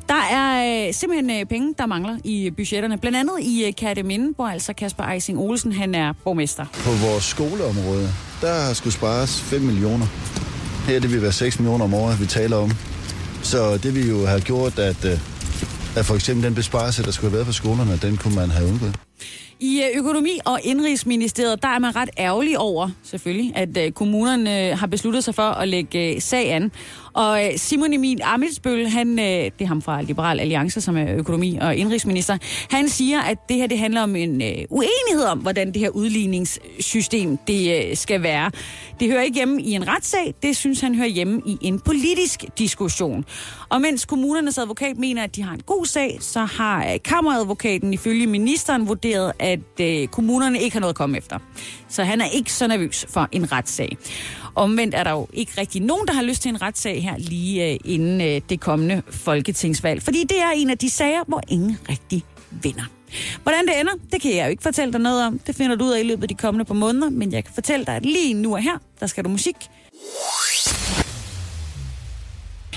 Der 0.10 0.22
er 0.32 0.92
simpelthen 0.92 1.48
penge, 1.48 1.76
der 1.78 1.86
mangler 1.86 2.18
i 2.24 2.50
budgetterne. 2.50 2.98
Blandt 2.98 3.18
andet 3.18 3.34
i 3.40 3.72
Kateminde, 3.72 4.34
hvor 4.36 4.48
altså 4.48 4.74
Kasper 4.74 5.04
Eising 5.04 5.40
Olsen 5.40 5.72
han 5.72 5.96
er 5.96 6.14
borgmester. 6.24 6.66
På 6.74 6.92
vores 7.08 7.24
skoleområde, 7.24 8.10
der 8.42 8.74
skulle 8.74 8.94
spares 8.94 9.42
5 9.42 9.62
millioner. 9.62 10.06
Her 10.88 11.00
det 11.00 11.12
vil 11.12 11.22
være 11.22 11.32
6 11.32 11.60
millioner 11.60 11.86
om 11.86 11.94
året, 11.94 12.22
vi 12.22 12.26
taler 12.26 12.58
om. 12.58 12.72
Så 13.44 13.78
det 13.78 13.96
vi 13.96 14.10
jo 14.10 14.26
har 14.26 14.40
gjort, 14.40 14.80
at, 14.80 15.06
at 15.96 16.06
for 16.06 16.16
eksempel 16.16 16.46
den 16.46 16.56
besparelse, 16.56 17.04
der 17.04 17.12
skulle 17.12 17.30
have 17.30 17.36
været 17.36 17.48
på 17.48 17.54
skolerne, 17.54 17.98
den 18.02 18.18
kunne 18.18 18.36
man 18.36 18.50
have 18.50 18.70
undgået. 18.70 19.05
I 19.60 19.84
øh, 19.84 20.00
økonomi- 20.00 20.40
og 20.46 20.60
indrigsministeriet, 20.64 21.62
der 21.62 21.68
er 21.68 21.80
man 21.80 21.96
ret 21.96 22.10
ærgerlig 22.18 22.58
over, 22.60 22.90
selvfølgelig, 23.04 23.52
at 23.56 23.78
øh, 23.78 23.92
kommunerne 23.92 24.70
øh, 24.70 24.78
har 24.78 24.88
besluttet 24.88 25.24
sig 25.24 25.36
for 25.36 25.42
at 25.50 25.68
lægge 25.68 26.22
sag 26.22 26.52
an. 26.52 26.72
Og 27.16 27.46
øh, 27.46 27.52
Simon 27.58 27.94
Emil 27.94 28.20
Amitsbøl, 28.24 28.88
han, 28.88 29.20
øh, 29.20 29.26
det 29.26 29.54
er 29.60 29.66
ham 29.66 29.82
fra 29.82 30.02
Liberal 30.02 30.40
Alliance, 30.40 30.82
som 30.82 30.98
er 30.98 31.16
økonomi- 31.16 31.58
og 31.62 31.76
indrigsminister, 31.76 32.38
han 32.72 32.90
siger, 32.90 33.22
at 33.22 33.38
det 33.50 33.58
her 33.58 33.68
det 33.68 33.80
handler 33.80 34.02
om 34.02 34.16
en 34.16 34.42
øh, 34.42 34.58
uenighed 34.70 35.24
om, 35.32 35.40
hvordan 35.40 35.68
det 35.68 35.80
her 35.80 35.90
udligningssystem 35.90 37.38
det 37.38 37.98
skal 37.98 38.24
være. 38.24 38.52
Det 39.00 39.12
hører 39.12 39.22
ikke 39.22 39.36
hjemme 39.36 39.62
i 39.62 39.72
en 39.72 39.88
retssag, 39.88 40.34
det 40.44 40.58
synes 40.58 40.82
han 40.82 40.96
hører 40.96 41.08
hjemme 41.08 41.42
i 41.46 41.58
en 41.62 41.80
politisk 41.80 42.46
diskussion. 42.58 43.26
Og 43.70 43.82
mens 43.82 44.06
kommunernes 44.06 44.58
advokat 44.58 44.98
mener, 44.98 45.24
at 45.24 45.36
de 45.36 45.44
har 45.44 45.54
en 45.54 45.62
god 45.66 45.86
sag, 45.86 46.18
så 46.22 46.40
har 46.40 46.98
kammeradvokaten 47.06 47.94
ifølge 47.94 48.28
ministeren 48.28 48.88
vurderet, 48.88 49.32
at 49.40 49.80
øh, 49.82 50.08
kommunerne 50.08 50.60
ikke 50.60 50.74
har 50.76 50.80
noget 50.80 50.94
at 50.94 50.98
komme 50.98 51.18
efter. 51.18 51.40
Så 51.90 52.04
han 52.04 52.22
er 52.22 52.26
ikke 52.26 52.54
så 52.54 52.68
nervøs 52.68 53.06
for 53.10 53.30
en 53.32 53.52
retssag. 53.52 53.98
Omvendt 54.56 54.96
er 54.96 55.04
der 55.04 55.12
jo 55.12 55.28
ikke 55.34 55.52
rigtig 55.58 55.82
nogen, 55.82 56.08
der 56.08 56.14
har 56.14 56.22
lyst 56.22 56.42
til 56.42 56.50
en 56.50 56.62
retssag 56.62 57.04
her 57.04 57.18
lige 57.18 57.72
øh, 57.72 57.80
inden 57.86 58.22
øh, 58.22 58.42
det 58.50 58.60
kommende 58.60 59.02
folketingsvalg. 59.10 60.04
Fordi 60.04 60.24
det 60.24 60.42
er 60.42 60.52
en 60.56 60.70
af 60.70 60.78
de 60.78 60.90
sager, 60.90 61.24
hvor 61.28 61.42
ingen 61.48 61.78
rigtig 61.90 62.24
vinder. 62.52 62.84
Hvordan 63.44 63.68
det 63.68 63.80
ender, 63.80 63.94
det 64.12 64.22
kan 64.22 64.36
jeg 64.36 64.46
jo 64.46 64.50
ikke 64.50 64.64
fortælle 64.64 64.94
dig 64.94 65.02
noget 65.02 65.26
om. 65.26 65.40
Det 65.40 65.56
finder 65.56 65.76
du 65.76 65.86
ud 65.86 65.92
af 65.92 66.00
i 66.00 66.04
løbet 66.04 66.24
af 66.24 66.28
de 66.28 66.36
kommende 66.36 66.66
par 66.66 66.74
måneder. 66.74 67.10
Men 67.10 67.32
jeg 67.32 67.44
kan 67.44 67.54
fortælle 67.54 67.86
dig, 67.86 67.96
at 67.96 68.06
lige 68.06 68.34
nu 68.34 68.54
og 68.54 68.62
her, 68.62 68.78
der 69.00 69.08
skal 69.08 69.24
du 69.24 69.30
musik. 69.30 69.56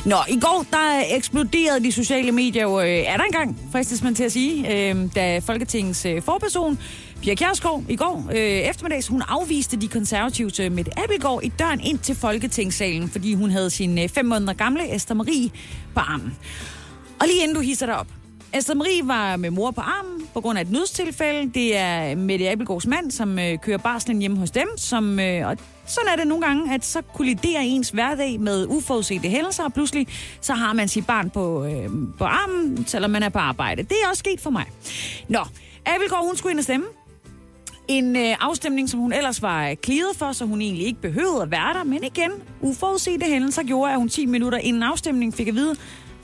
Nå, 0.04 0.16
i 0.28 0.40
går 0.40 0.66
der 0.70 1.02
eksploderede 1.16 1.84
de 1.84 1.92
sociale 1.92 2.32
medier 2.32 2.62
jo, 2.62 2.80
øh, 2.80 2.86
er 2.86 3.16
der 3.16 3.24
engang, 3.24 3.58
fristes 3.72 4.02
man 4.02 4.14
til 4.14 4.24
at 4.24 4.32
sige, 4.32 4.74
øh, 4.90 4.96
da 5.14 5.38
Folketingets 5.38 6.06
øh, 6.06 6.22
forperson 6.22 6.78
Pia 7.22 7.34
Kjærsgaard 7.34 7.82
i 7.88 7.96
går 7.96 8.26
øh, 8.30 8.36
eftermiddags, 8.38 9.08
hun 9.08 9.22
afviste 9.28 9.76
de 9.76 9.88
konservative 9.88 10.50
til 10.50 10.72
Mette 10.72 10.98
Abelgaard 10.98 11.40
i 11.42 11.52
døren 11.58 11.80
ind 11.80 11.98
til 11.98 12.14
Folketingssalen, 12.14 13.08
fordi 13.08 13.34
hun 13.34 13.50
havde 13.50 13.70
sin 13.70 13.98
øh, 13.98 14.08
fem 14.08 14.26
måneder 14.26 14.52
gamle 14.52 14.94
Esther 14.94 15.14
Marie 15.14 15.50
på 15.94 16.00
armen. 16.00 16.36
Og 17.20 17.26
lige 17.26 17.42
inden 17.42 17.54
du 17.54 17.60
hisser 17.60 17.86
dig 17.86 17.98
op, 17.98 18.06
Esther 18.54 18.74
Marie 18.74 19.08
var 19.08 19.36
med 19.36 19.50
mor 19.50 19.70
på 19.70 19.80
armen 19.80 20.26
på 20.34 20.40
grund 20.40 20.58
af 20.58 20.62
et 20.62 20.70
nødstilfælde. 20.70 21.50
Det 21.54 21.76
er 21.76 22.16
Mette 22.16 22.50
Abelgaards 22.50 22.86
mand, 22.86 23.10
som 23.10 23.38
øh, 23.38 23.58
kører 23.58 23.78
barslen 23.78 24.18
hjemme 24.18 24.36
hos 24.36 24.50
dem. 24.50 24.68
Som, 24.76 25.20
øh, 25.20 25.48
og 25.48 25.56
sådan 25.86 26.08
er 26.12 26.16
det 26.16 26.26
nogle 26.26 26.46
gange, 26.46 26.74
at 26.74 26.84
så 26.84 27.02
kolliderer 27.14 27.60
ens 27.60 27.90
hverdag 27.90 28.40
med 28.40 28.66
uforudsete 28.68 29.28
hændelser, 29.28 29.64
og 29.64 29.72
pludselig 29.72 30.06
så 30.40 30.54
har 30.54 30.72
man 30.72 30.88
sit 30.88 31.06
barn 31.06 31.30
på, 31.30 31.64
øh, 31.64 31.88
på 32.18 32.24
armen, 32.24 32.86
selvom 32.86 33.10
man 33.10 33.22
er 33.22 33.28
på 33.28 33.38
arbejde. 33.38 33.82
Det 33.82 33.96
er 34.04 34.08
også 34.08 34.18
sket 34.20 34.40
for 34.40 34.50
mig. 34.50 34.64
Nå, 35.28 35.40
Abelgaard, 35.86 36.26
hun 36.26 36.36
skulle 36.36 36.50
ind 36.50 36.58
og 36.58 36.64
stemme. 36.64 36.86
En 37.88 38.16
øh, 38.16 38.34
afstemning, 38.40 38.90
som 38.90 39.00
hun 39.00 39.12
ellers 39.12 39.42
var 39.42 39.74
kliret 39.74 40.16
for, 40.16 40.32
så 40.32 40.44
hun 40.44 40.60
egentlig 40.60 40.86
ikke 40.86 41.00
behøvede 41.00 41.42
at 41.42 41.50
være 41.50 41.74
der. 41.74 41.84
Men 41.84 42.04
igen, 42.04 42.30
uforudsete 42.60 43.26
hændelser 43.26 43.62
gjorde, 43.62 43.92
at 43.92 43.98
hun 43.98 44.08
10 44.08 44.26
minutter 44.26 44.58
inden 44.58 44.82
afstemningen 44.82 45.32
fik 45.32 45.48
at 45.48 45.54
vide, 45.54 45.76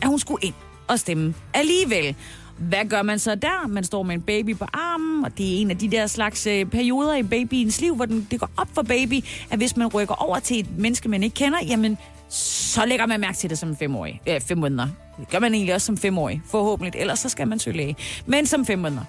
at 0.03 0.09
hun 0.09 0.19
skulle 0.19 0.47
ind 0.47 0.55
og 0.89 0.99
stemme 0.99 1.35
alligevel. 1.55 2.17
Hvad 2.59 2.85
gør 2.85 3.03
man 3.03 3.19
så 3.19 3.35
der? 3.35 3.69
Man 3.69 3.85
står 3.85 4.03
med 4.03 4.15
en 4.15 4.23
baby 4.23 4.57
på 4.57 4.65
armen, 4.73 5.25
og 5.25 5.39
det 5.39 5.57
er 5.57 5.61
en 5.61 5.71
af 5.71 5.79
de 5.79 5.91
der 5.91 6.07
slags 6.07 6.47
øh, 6.47 6.67
perioder 6.67 7.17
i 7.17 7.23
babyens 7.23 7.81
liv, 7.81 7.97
hvor 7.97 8.05
den, 8.05 8.29
det 8.31 8.41
går 8.41 8.51
op 8.57 8.69
for 8.75 8.83
baby, 8.83 9.25
at 9.51 9.59
hvis 9.59 9.77
man 9.77 9.87
rykker 9.87 10.15
over 10.15 10.39
til 10.39 10.61
et 10.61 10.79
menneske, 10.79 11.09
man 11.09 11.23
ikke 11.23 11.35
kender, 11.35 11.59
jamen, 11.69 11.99
så 12.29 12.87
lægger 12.87 13.07
man 13.07 13.21
mærke 13.21 13.37
til 13.37 13.51
det 13.51 13.59
som 13.59 13.69
en 13.69 13.77
femårig. 13.77 14.21
Ja, 14.27 14.39
fem 14.39 14.59
måneder. 14.59 14.89
Det 15.21 15.29
gør 15.29 15.39
man 15.39 15.55
egentlig 15.55 15.75
også 15.75 15.87
som 15.87 15.97
femårig, 15.97 16.43
forhåbentlig. 16.51 17.01
Ellers 17.01 17.19
så 17.19 17.29
skal 17.29 17.49
man 17.49 17.59
søge 17.59 17.77
læge. 17.77 17.97
Men 18.27 18.47
som 18.47 18.67
fem 18.67 18.79
måneder. 18.79 19.05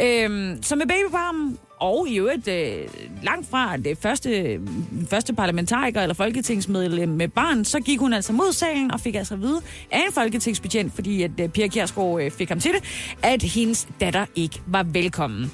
Øh, 0.00 0.56
så 0.62 0.76
med 0.76 0.86
baby 0.86 1.10
på 1.10 1.16
armen, 1.16 1.58
og 1.80 2.08
i 2.08 2.18
øvrigt 2.18 2.48
øh, 2.48 2.88
langt 3.22 3.50
fra 3.50 3.76
det 3.76 3.98
første, 3.98 4.60
første 5.10 5.34
parlamentariker 5.34 6.02
eller 6.02 6.14
folketingsmedlem 6.14 7.08
med 7.08 7.28
barn, 7.28 7.64
så 7.64 7.80
gik 7.80 7.98
hun 7.98 8.12
altså 8.12 8.32
mod 8.32 8.52
salen 8.52 8.90
og 8.90 9.00
fik 9.00 9.14
altså 9.14 9.34
at 9.34 9.40
vide 9.40 9.60
af 9.90 9.98
en 10.06 10.12
folketingsbetjent, 10.12 10.94
fordi 10.94 11.22
at 11.22 11.30
øh, 11.40 11.48
Pia 11.48 11.68
Kjærsgaard 11.68 12.20
øh, 12.20 12.30
fik 12.30 12.48
ham 12.48 12.60
til 12.60 12.72
det, 12.72 12.82
at 13.22 13.42
hendes 13.42 13.88
datter 14.00 14.26
ikke 14.34 14.62
var 14.66 14.82
velkommen. 14.82 15.52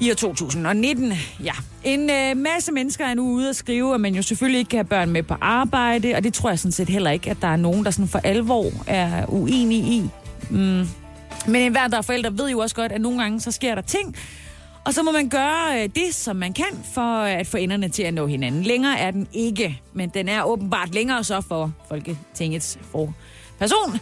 I 0.00 0.10
år 0.10 0.14
2019, 0.14 1.12
ja. 1.44 1.52
En 1.84 2.10
øh, 2.10 2.36
masse 2.36 2.72
mennesker 2.72 3.04
er 3.06 3.14
nu 3.14 3.32
ude 3.32 3.48
at 3.48 3.56
skrive, 3.56 3.94
at 3.94 4.00
man 4.00 4.14
jo 4.14 4.22
selvfølgelig 4.22 4.58
ikke 4.58 4.68
kan 4.68 4.76
have 4.78 4.84
børn 4.84 5.10
med 5.10 5.22
på 5.22 5.34
arbejde, 5.40 6.14
og 6.14 6.24
det 6.24 6.34
tror 6.34 6.48
jeg 6.48 6.58
sådan 6.58 6.72
set 6.72 6.88
heller 6.88 7.10
ikke, 7.10 7.30
at 7.30 7.36
der 7.42 7.48
er 7.48 7.56
nogen, 7.56 7.84
der 7.84 7.90
sådan 7.90 8.08
for 8.08 8.18
alvor 8.18 8.70
er 8.86 9.24
uenige 9.28 9.82
i. 9.82 10.10
Mm. 10.50 10.86
Men 11.46 11.62
enhver, 11.62 11.88
der 11.88 11.98
er 11.98 12.02
forældre, 12.02 12.38
ved 12.38 12.50
jo 12.50 12.58
også 12.58 12.76
godt, 12.76 12.92
at 12.92 13.00
nogle 13.00 13.22
gange 13.22 13.40
så 13.40 13.50
sker 13.50 13.74
der 13.74 13.82
ting, 13.82 14.16
og 14.84 14.94
så 14.94 15.02
må 15.02 15.12
man 15.12 15.28
gøre 15.28 15.82
øh, 15.82 15.88
det, 15.94 16.14
som 16.14 16.36
man 16.36 16.52
kan, 16.52 16.84
for 16.94 17.20
øh, 17.20 17.38
at 17.38 17.46
få 17.46 17.56
enderne 17.56 17.88
til 17.88 18.02
at 18.02 18.14
nå 18.14 18.26
hinanden. 18.26 18.62
Længere 18.62 18.98
er 18.98 19.10
den 19.10 19.28
ikke, 19.32 19.80
men 19.92 20.08
den 20.08 20.28
er 20.28 20.42
åbenbart 20.42 20.94
længere 20.94 21.24
så 21.24 21.40
for 21.40 21.72
Folketingets 21.88 22.78
for 22.92 23.14
person, 23.58 23.98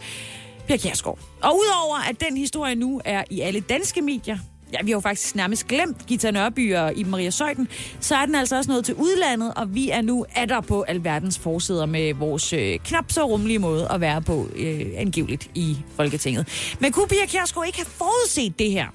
Per 0.68 0.76
Kjærsgaard. 0.76 1.18
Og 1.42 1.54
udover 1.54 2.08
at 2.08 2.20
den 2.20 2.36
historie 2.36 2.74
nu 2.74 3.00
er 3.04 3.24
i 3.30 3.40
alle 3.40 3.60
danske 3.60 4.02
medier, 4.02 4.38
ja, 4.72 4.78
vi 4.82 4.90
har 4.90 4.96
jo 4.96 5.00
faktisk 5.00 5.34
nærmest 5.34 5.66
glemt 5.66 6.06
Gita 6.06 6.30
Nørby 6.30 6.76
og 6.76 6.94
i 6.94 7.04
Maria 7.04 7.30
Søjden, 7.30 7.68
så 8.00 8.16
er 8.16 8.26
den 8.26 8.34
altså 8.34 8.56
også 8.56 8.70
noget 8.70 8.84
til 8.84 8.94
udlandet, 8.94 9.52
og 9.56 9.74
vi 9.74 9.90
er 9.90 10.02
nu 10.02 10.26
adder 10.36 10.60
på 10.60 10.82
alverdens 10.82 11.38
forsider 11.38 11.86
med 11.86 12.14
vores 12.14 12.52
øh, 12.52 12.78
knap 12.78 13.12
så 13.12 13.24
rummelige 13.24 13.58
måde 13.58 13.88
at 13.90 14.00
være 14.00 14.22
på 14.22 14.48
øh, 14.56 14.86
angiveligt 14.96 15.50
i 15.54 15.76
Folketinget. 15.96 16.76
Men 16.80 16.92
kunne 16.92 17.08
Pia 17.08 17.26
Kjærsgaard 17.26 17.66
ikke 17.66 17.78
have 17.78 17.86
forudset 17.86 18.58
det 18.58 18.70
her? 18.70 18.86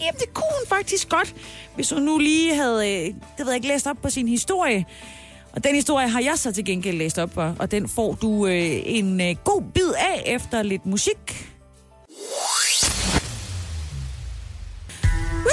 Jamen, 0.00 0.20
det 0.20 0.34
kunne 0.34 0.52
hun 0.58 0.78
faktisk 0.78 1.08
godt, 1.08 1.34
hvis 1.74 1.90
hun 1.90 2.02
nu 2.02 2.18
lige 2.18 2.54
havde, 2.54 2.90
øh, 2.90 3.06
det 3.06 3.14
ved 3.38 3.46
jeg 3.46 3.54
ikke, 3.54 3.68
læst 3.68 3.86
op 3.86 3.96
på 4.02 4.10
sin 4.10 4.28
historie. 4.28 4.84
Og 5.52 5.64
den 5.64 5.74
historie 5.74 6.08
har 6.08 6.20
jeg 6.20 6.34
så 6.36 6.52
til 6.52 6.64
gengæld 6.64 6.96
læst 6.96 7.18
op 7.18 7.34
for, 7.34 7.56
og 7.58 7.70
den 7.70 7.88
får 7.88 8.14
du 8.14 8.46
øh, 8.46 8.82
en 8.84 9.20
øh, 9.20 9.36
god 9.44 9.62
bid 9.74 9.90
af 9.98 10.22
efter 10.26 10.62
lidt 10.62 10.86
musik. 10.86 11.48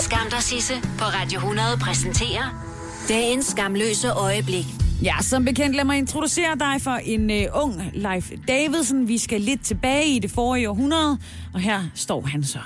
Skam 0.01 0.29
dig, 0.29 0.43
Sisse, 0.43 0.73
på 0.97 1.05
Radio 1.05 1.37
100 1.39 1.77
præsenterer 1.81 2.73
dagens 3.09 3.45
skamløse 3.45 4.11
øjeblik. 4.11 4.65
Ja, 5.03 5.15
som 5.21 5.45
bekendt, 5.45 5.75
lad 5.75 5.85
mig 5.85 5.97
introducere 5.97 6.55
dig 6.59 6.81
for 6.81 6.91
en 6.91 7.29
uh, 7.29 7.63
ung 7.63 7.91
Leif 7.93 8.31
Davidsen. 8.47 9.07
Vi 9.07 9.17
skal 9.17 9.41
lidt 9.41 9.65
tilbage 9.65 10.07
i 10.15 10.19
det 10.19 10.31
forrige 10.31 10.69
århundrede, 10.69 11.17
og 11.53 11.59
her 11.59 11.83
står 11.95 12.21
han 12.21 12.43
så. 12.43 12.59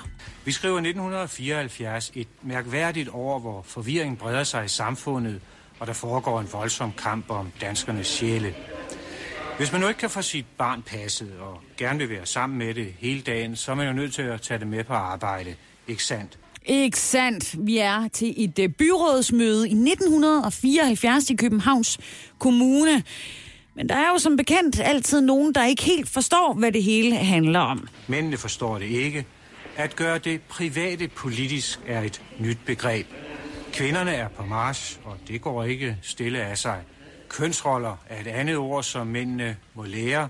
Vi 0.48 0.52
skriver 0.52 0.76
1974 0.76 2.12
et 2.14 2.28
mærkværdigt 2.42 3.08
år, 3.12 3.38
hvor 3.38 3.62
forvirring 3.62 4.18
breder 4.18 4.44
sig 4.44 4.64
i 4.64 4.68
samfundet, 4.68 5.40
og 5.80 5.86
der 5.86 5.92
foregår 5.92 6.40
en 6.40 6.48
voldsom 6.52 6.92
kamp 6.92 7.30
om 7.30 7.52
danskernes 7.60 8.06
sjæle. 8.06 8.54
Hvis 9.58 9.72
man 9.72 9.80
nu 9.80 9.88
ikke 9.88 10.00
kan 10.00 10.10
få 10.10 10.22
sit 10.22 10.46
barn 10.58 10.82
passet 10.82 11.32
og 11.40 11.60
gerne 11.76 11.98
vil 11.98 12.10
være 12.10 12.26
sammen 12.26 12.58
med 12.58 12.74
det 12.74 12.94
hele 12.98 13.20
dagen, 13.20 13.56
så 13.56 13.70
er 13.70 13.74
man 13.74 13.86
jo 13.86 13.92
nødt 13.92 14.14
til 14.14 14.22
at 14.22 14.42
tage 14.42 14.60
det 14.60 14.66
med 14.66 14.84
på 14.84 14.92
arbejde. 14.92 15.54
Ikke 15.88 16.04
sandt? 16.04 16.38
Ikke 16.66 16.98
sandt. 16.98 17.66
Vi 17.66 17.78
er 17.78 18.08
til 18.12 18.34
et 18.44 18.58
uh, 18.58 18.74
byrådsmøde 18.74 19.68
i 19.68 19.72
1974 19.72 21.30
i 21.30 21.34
Københavns 21.34 21.98
Kommune. 22.38 23.02
Men 23.74 23.88
der 23.88 23.94
er 23.94 24.08
jo 24.12 24.18
som 24.18 24.36
bekendt 24.36 24.80
altid 24.80 25.20
nogen, 25.20 25.54
der 25.54 25.64
ikke 25.64 25.82
helt 25.82 26.08
forstår, 26.08 26.54
hvad 26.54 26.72
det 26.72 26.82
hele 26.82 27.16
handler 27.16 27.60
om. 27.60 27.88
Mændene 28.06 28.36
forstår 28.36 28.78
det 28.78 28.86
ikke. 28.86 29.26
At 29.78 29.96
gøre 29.96 30.18
det 30.18 30.42
private 30.42 31.08
politisk 31.08 31.80
er 31.86 32.00
et 32.00 32.22
nyt 32.38 32.58
begreb. 32.66 33.06
Kvinderne 33.72 34.10
er 34.10 34.28
på 34.28 34.42
march, 34.42 34.98
og 35.04 35.18
det 35.28 35.40
går 35.40 35.64
ikke 35.64 35.96
stille 36.02 36.42
af 36.42 36.58
sig. 36.58 36.82
Kønsroller 37.28 37.96
er 38.08 38.20
et 38.20 38.26
andet 38.26 38.56
ord, 38.56 38.82
som 38.82 39.06
mændene 39.06 39.56
må 39.74 39.82
lære. 39.82 40.28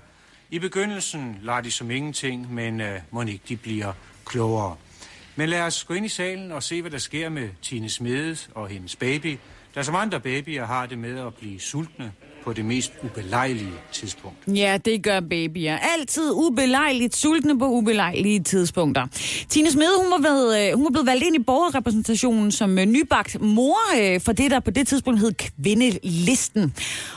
I 0.49 0.59
begyndelsen 0.59 1.39
lader 1.41 1.61
de 1.61 1.71
som 1.71 1.91
ingenting, 1.91 2.53
men 2.53 2.81
øh, 2.81 2.99
må 3.11 3.21
ikke 3.21 3.43
de 3.49 3.57
bliver 3.57 3.93
klogere. 4.25 4.75
Men 5.35 5.49
lad 5.49 5.61
os 5.61 5.83
gå 5.83 5.93
ind 5.93 6.05
i 6.05 6.09
salen 6.09 6.51
og 6.51 6.63
se, 6.63 6.81
hvad 6.81 6.91
der 6.91 6.97
sker 6.97 7.29
med 7.29 7.49
Tine 7.61 7.89
Smedes 7.89 8.49
og 8.55 8.67
hendes 8.67 8.95
baby, 8.95 9.37
der 9.75 9.83
som 9.83 9.95
andre 9.95 10.19
babyer 10.19 10.65
har 10.65 10.85
det 10.85 10.97
med 10.97 11.19
at 11.19 11.35
blive 11.35 11.59
sultne 11.59 12.13
på 12.49 12.53
det 12.53 12.65
mest 12.65 12.93
ubelejlige 13.03 13.73
tidspunkt. 13.91 14.37
Ja, 14.47 14.77
det 14.85 15.03
gør 15.03 15.19
babyer. 15.19 15.77
Altid 15.77 16.31
ubelejligt 16.33 17.15
sultne 17.15 17.59
på 17.59 17.67
ubelejlige 17.67 18.39
tidspunkter. 18.39 19.07
Tine 19.49 19.71
Smede, 19.71 19.91
hun 19.97 20.11
var, 20.11 20.29
ved, 20.29 20.67
øh, 20.67 20.75
hun 20.75 20.83
var 20.83 20.89
blevet 20.89 21.05
valgt 21.05 21.23
ind 21.23 21.35
i 21.35 21.39
borgerrepræsentationen 21.39 22.51
som 22.51 22.79
øh, 22.79 22.85
nybagt 22.85 23.41
mor 23.41 23.77
øh, 23.99 24.21
for 24.21 24.31
det, 24.31 24.51
der 24.51 24.59
på 24.59 24.71
det 24.71 24.87
tidspunkt 24.87 25.19
hed 25.19 25.33
Kvindelisten. 25.33 26.73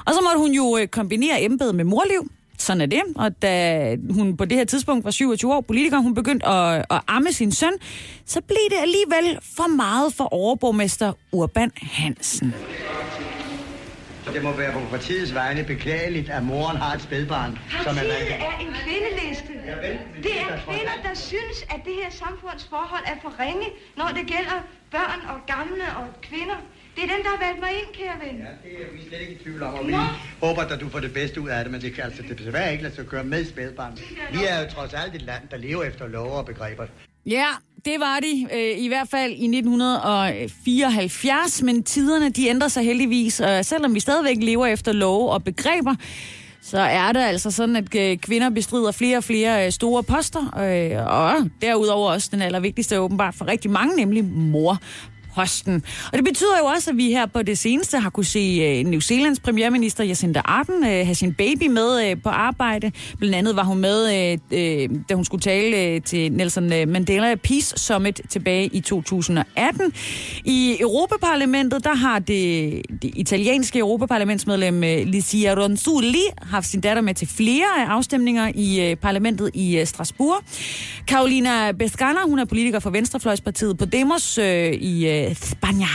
Og 0.06 0.14
så 0.14 0.20
måtte 0.20 0.38
hun 0.38 0.50
jo 0.50 0.86
kombinere 0.90 1.42
embedet 1.42 1.74
med 1.74 1.84
morliv, 1.84 2.30
sådan 2.58 2.80
er 2.80 2.86
det. 2.86 3.02
Og 3.16 3.42
da 3.42 3.96
hun 4.10 4.36
på 4.36 4.44
det 4.44 4.58
her 4.58 4.64
tidspunkt 4.64 5.04
var 5.04 5.10
27 5.10 5.54
år 5.54 5.60
politiker, 5.60 5.98
hun 5.98 6.14
begyndte 6.14 6.46
at, 6.46 6.84
at 6.90 7.00
amme 7.08 7.32
sin 7.32 7.52
søn, 7.52 7.72
så 8.26 8.40
blev 8.40 8.58
det 8.70 8.76
alligevel 8.82 9.38
for 9.56 9.76
meget 9.76 10.14
for 10.14 10.34
overborgmester 10.34 11.12
Urban 11.32 11.70
Hansen. 11.76 12.54
Det 14.26 14.42
må 14.42 14.52
være 14.52 14.72
på 14.72 14.80
partiets 14.90 15.34
vegne 15.34 15.64
beklageligt, 15.64 16.28
at 16.30 16.42
moren 16.42 16.76
har 16.76 16.94
et 16.94 17.02
spædbarn, 17.02 17.58
som 17.84 17.96
er 17.96 18.00
Partiet 18.00 18.30
er 18.30 18.58
en 18.64 18.72
kvindeliste. 18.82 19.52
Det 20.22 20.32
er 20.40 20.52
er 20.54 20.58
kvinder, 20.68 20.96
der 21.08 21.14
synes, 21.14 21.58
at 21.74 21.80
det 21.84 21.94
her 22.02 22.10
samfunds 22.10 22.64
forhold 22.74 23.04
er 23.12 23.16
for 23.22 23.32
ringe, 23.40 23.66
når 23.96 24.08
det 24.16 24.24
gælder 24.34 24.58
børn 24.90 25.20
og 25.32 25.38
gamle 25.54 25.86
og 26.00 26.06
kvinder. 26.22 26.58
Det 26.96 27.02
er 27.04 27.10
den, 27.14 27.20
der 27.24 27.30
har 27.36 27.40
valgt 27.46 27.60
mig 27.60 27.70
ind, 27.80 27.88
kære 27.98 28.16
ven. 28.24 28.36
Ja, 28.38 28.52
det 28.64 28.72
er 28.82 28.92
vi 28.96 29.08
slet 29.08 29.20
ikke 29.20 29.32
i 29.32 29.38
tvivl 29.44 29.62
om, 29.62 29.74
og 29.74 29.86
vi 29.86 29.92
Nå. 29.92 29.98
håber, 30.42 30.62
at 30.62 30.80
du 30.80 30.88
får 30.88 31.00
det 31.00 31.12
bedste 31.12 31.40
ud 31.40 31.48
af 31.48 31.64
det, 31.64 31.72
men 31.72 31.80
det 31.80 31.94
kan 31.94 32.04
altså 32.04 32.22
det 32.22 32.38
desværre 32.38 32.72
ikke 32.72 32.82
lade 32.82 32.94
sig 32.94 33.06
gøre 33.06 33.24
med 33.24 33.44
spædbarn. 33.44 33.98
Vi 34.32 34.38
er 34.48 34.60
jo 34.62 34.66
trods 34.74 34.94
alt 34.94 35.14
et 35.14 35.22
land, 35.22 35.48
der 35.50 35.56
lever 35.56 35.84
efter 35.84 36.06
love 36.06 36.32
og 36.32 36.46
begreber. 36.46 36.86
Ja, 37.26 37.46
det 37.84 38.00
var 38.00 38.20
de, 38.20 38.48
øh, 38.52 38.78
i 38.84 38.88
hvert 38.88 39.08
fald 39.08 39.32
i 39.32 39.46
1974, 39.46 41.62
men 41.62 41.82
tiderne 41.82 42.28
de 42.28 42.48
ændrer 42.48 42.68
sig 42.68 42.84
heldigvis, 42.84 43.40
og 43.40 43.64
selvom 43.64 43.94
vi 43.94 44.00
stadigvæk 44.00 44.36
lever 44.40 44.66
efter 44.66 44.92
love 44.92 45.30
og 45.30 45.44
begreber, 45.44 45.94
så 46.62 46.78
er 46.78 47.12
det 47.12 47.20
altså 47.20 47.50
sådan, 47.50 47.76
at 47.76 47.94
øh, 47.94 48.16
kvinder 48.16 48.50
bestrider 48.50 48.92
flere 48.92 49.16
og 49.16 49.24
flere 49.24 49.66
øh, 49.66 49.72
store 49.72 50.02
poster, 50.02 50.58
øh, 50.58 51.06
og 51.06 51.34
derudover 51.60 52.10
også 52.10 52.28
den 52.32 52.42
allervigtigste 52.42 53.00
åbenbart 53.00 53.34
for 53.34 53.48
rigtig 53.48 53.70
mange, 53.70 53.96
nemlig 53.96 54.24
mor. 54.24 54.78
Posten. 55.34 55.82
Og 56.12 56.18
det 56.18 56.24
betyder 56.24 56.58
jo 56.60 56.64
også, 56.64 56.90
at 56.90 56.96
vi 56.96 57.06
her 57.06 57.26
på 57.26 57.42
det 57.42 57.58
seneste 57.58 57.98
har 57.98 58.10
kunne 58.10 58.24
se 58.24 58.80
uh, 58.80 58.90
New 58.90 59.00
Zealands 59.00 59.40
premierminister 59.40 60.04
Jacinda 60.04 60.40
Ardern 60.44 60.82
uh, 60.82 60.88
have 60.88 61.14
sin 61.14 61.34
baby 61.34 61.66
med 61.66 62.12
uh, 62.12 62.22
på 62.22 62.28
arbejde. 62.28 62.92
Blandt 63.18 63.36
andet 63.36 63.56
var 63.56 63.64
hun 63.64 63.78
med, 63.78 64.02
uh, 64.04 64.92
uh, 64.92 64.98
da 65.08 65.14
hun 65.14 65.24
skulle 65.24 65.42
tale 65.42 65.96
uh, 65.96 66.02
til 66.02 66.32
Nelson 66.32 66.68
Mandela 66.68 67.34
Peace 67.34 67.74
Summit 67.76 68.20
tilbage 68.28 68.66
i 68.66 68.80
2018. 68.80 69.92
I 70.44 70.76
Europaparlamentet, 70.80 71.84
der 71.84 71.94
har 71.94 72.18
det, 72.18 72.82
det 73.02 73.10
italienske 73.16 73.78
Europaparlamentsmedlem 73.78 74.76
uh, 74.76 74.82
Licia 74.82 75.54
Ronzulli 75.54 76.24
haft 76.42 76.66
sin 76.66 76.80
datter 76.80 77.02
med 77.02 77.14
til 77.14 77.28
flere 77.28 77.86
afstemninger 77.88 78.52
i 78.54 78.90
uh, 78.90 78.98
parlamentet 78.98 79.50
i 79.54 79.80
uh, 79.80 79.86
Strasbourg. 79.86 80.44
Carolina 81.06 81.72
Bescana, 81.72 82.18
hun 82.26 82.38
er 82.38 82.44
politiker 82.44 82.78
for 82.78 82.90
Venstrefløjspartiet 82.90 83.78
Podemos 83.78 84.38
uh, 84.38 84.44
i 84.44 85.21
uh, 85.28 85.34
Spanien. 85.34 85.92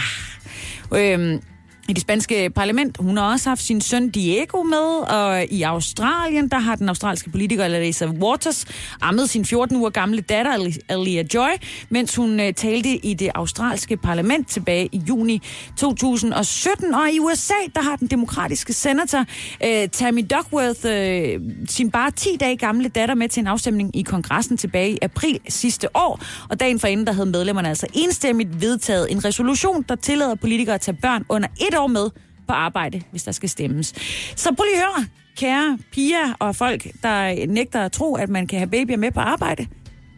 I 1.89 1.93
det 1.93 2.01
spanske 2.01 2.49
parlament. 2.49 2.97
Hun 2.99 3.17
har 3.17 3.31
også 3.31 3.49
haft 3.49 3.61
sin 3.61 3.81
søn 3.81 4.09
Diego 4.09 4.63
med, 4.63 5.09
og 5.09 5.45
i 5.49 5.61
Australien, 5.61 6.49
der 6.49 6.59
har 6.59 6.75
den 6.75 6.89
australske 6.89 7.29
politiker 7.29 7.67
Larissa 7.67 8.05
Waters 8.05 8.65
ammet 9.01 9.29
sin 9.29 9.45
14 9.45 9.77
uger 9.77 9.89
gamle 9.89 10.21
datter 10.21 10.71
Alia 10.89 11.23
Joy, 11.33 11.49
mens 11.89 12.15
hun 12.15 12.39
øh, 12.39 12.53
talte 12.53 13.05
i 13.05 13.13
det 13.13 13.29
australske 13.35 13.97
parlament 13.97 14.49
tilbage 14.49 14.89
i 14.91 15.01
juni 15.09 15.41
2017. 15.77 16.93
Og 16.93 17.11
i 17.11 17.19
USA, 17.19 17.53
der 17.75 17.81
har 17.81 17.95
den 17.95 18.07
demokratiske 18.07 18.73
senator 18.73 19.25
øh, 19.63 19.89
Tammy 19.89 20.25
Duckworth 20.35 20.85
øh, 20.85 21.39
sin 21.67 21.91
bare 21.91 22.11
10 22.11 22.29
dage 22.39 22.57
gamle 22.57 22.89
datter 22.89 23.15
med 23.15 23.29
til 23.29 23.41
en 23.41 23.47
afstemning 23.47 23.95
i 23.95 24.01
kongressen 24.01 24.57
tilbage 24.57 24.91
i 24.91 24.97
april 25.01 25.39
sidste 25.49 25.95
år. 25.95 26.21
Og 26.49 26.59
dagen 26.59 26.79
forinden, 26.79 27.07
der 27.07 27.13
havde 27.13 27.29
medlemmerne 27.29 27.69
altså 27.69 27.87
enstemmigt 27.93 28.61
vedtaget 28.61 29.11
en 29.11 29.25
resolution, 29.25 29.85
der 29.89 29.95
tillader 29.95 30.35
politikere 30.35 30.75
at 30.75 30.81
tage 30.81 30.97
børn 31.01 31.25
under 31.29 31.47
et 31.61 31.76
år 31.79 31.87
med 31.87 32.09
på 32.47 32.53
arbejde, 32.53 33.01
hvis 33.11 33.23
der 33.23 33.31
skal 33.31 33.49
stemmes. 33.49 33.93
Så 34.35 34.53
prøv 34.57 34.63
lige 34.65 34.83
at 34.83 34.93
høre, 34.95 35.05
kære 35.37 35.79
piger 35.91 36.33
og 36.39 36.55
folk, 36.55 36.87
der 37.03 37.45
nægter 37.47 37.85
at 37.85 37.91
tro, 37.91 38.15
at 38.15 38.29
man 38.29 38.47
kan 38.47 38.59
have 38.59 38.69
babyer 38.69 38.97
med 38.97 39.11
på 39.11 39.19
arbejde. 39.19 39.67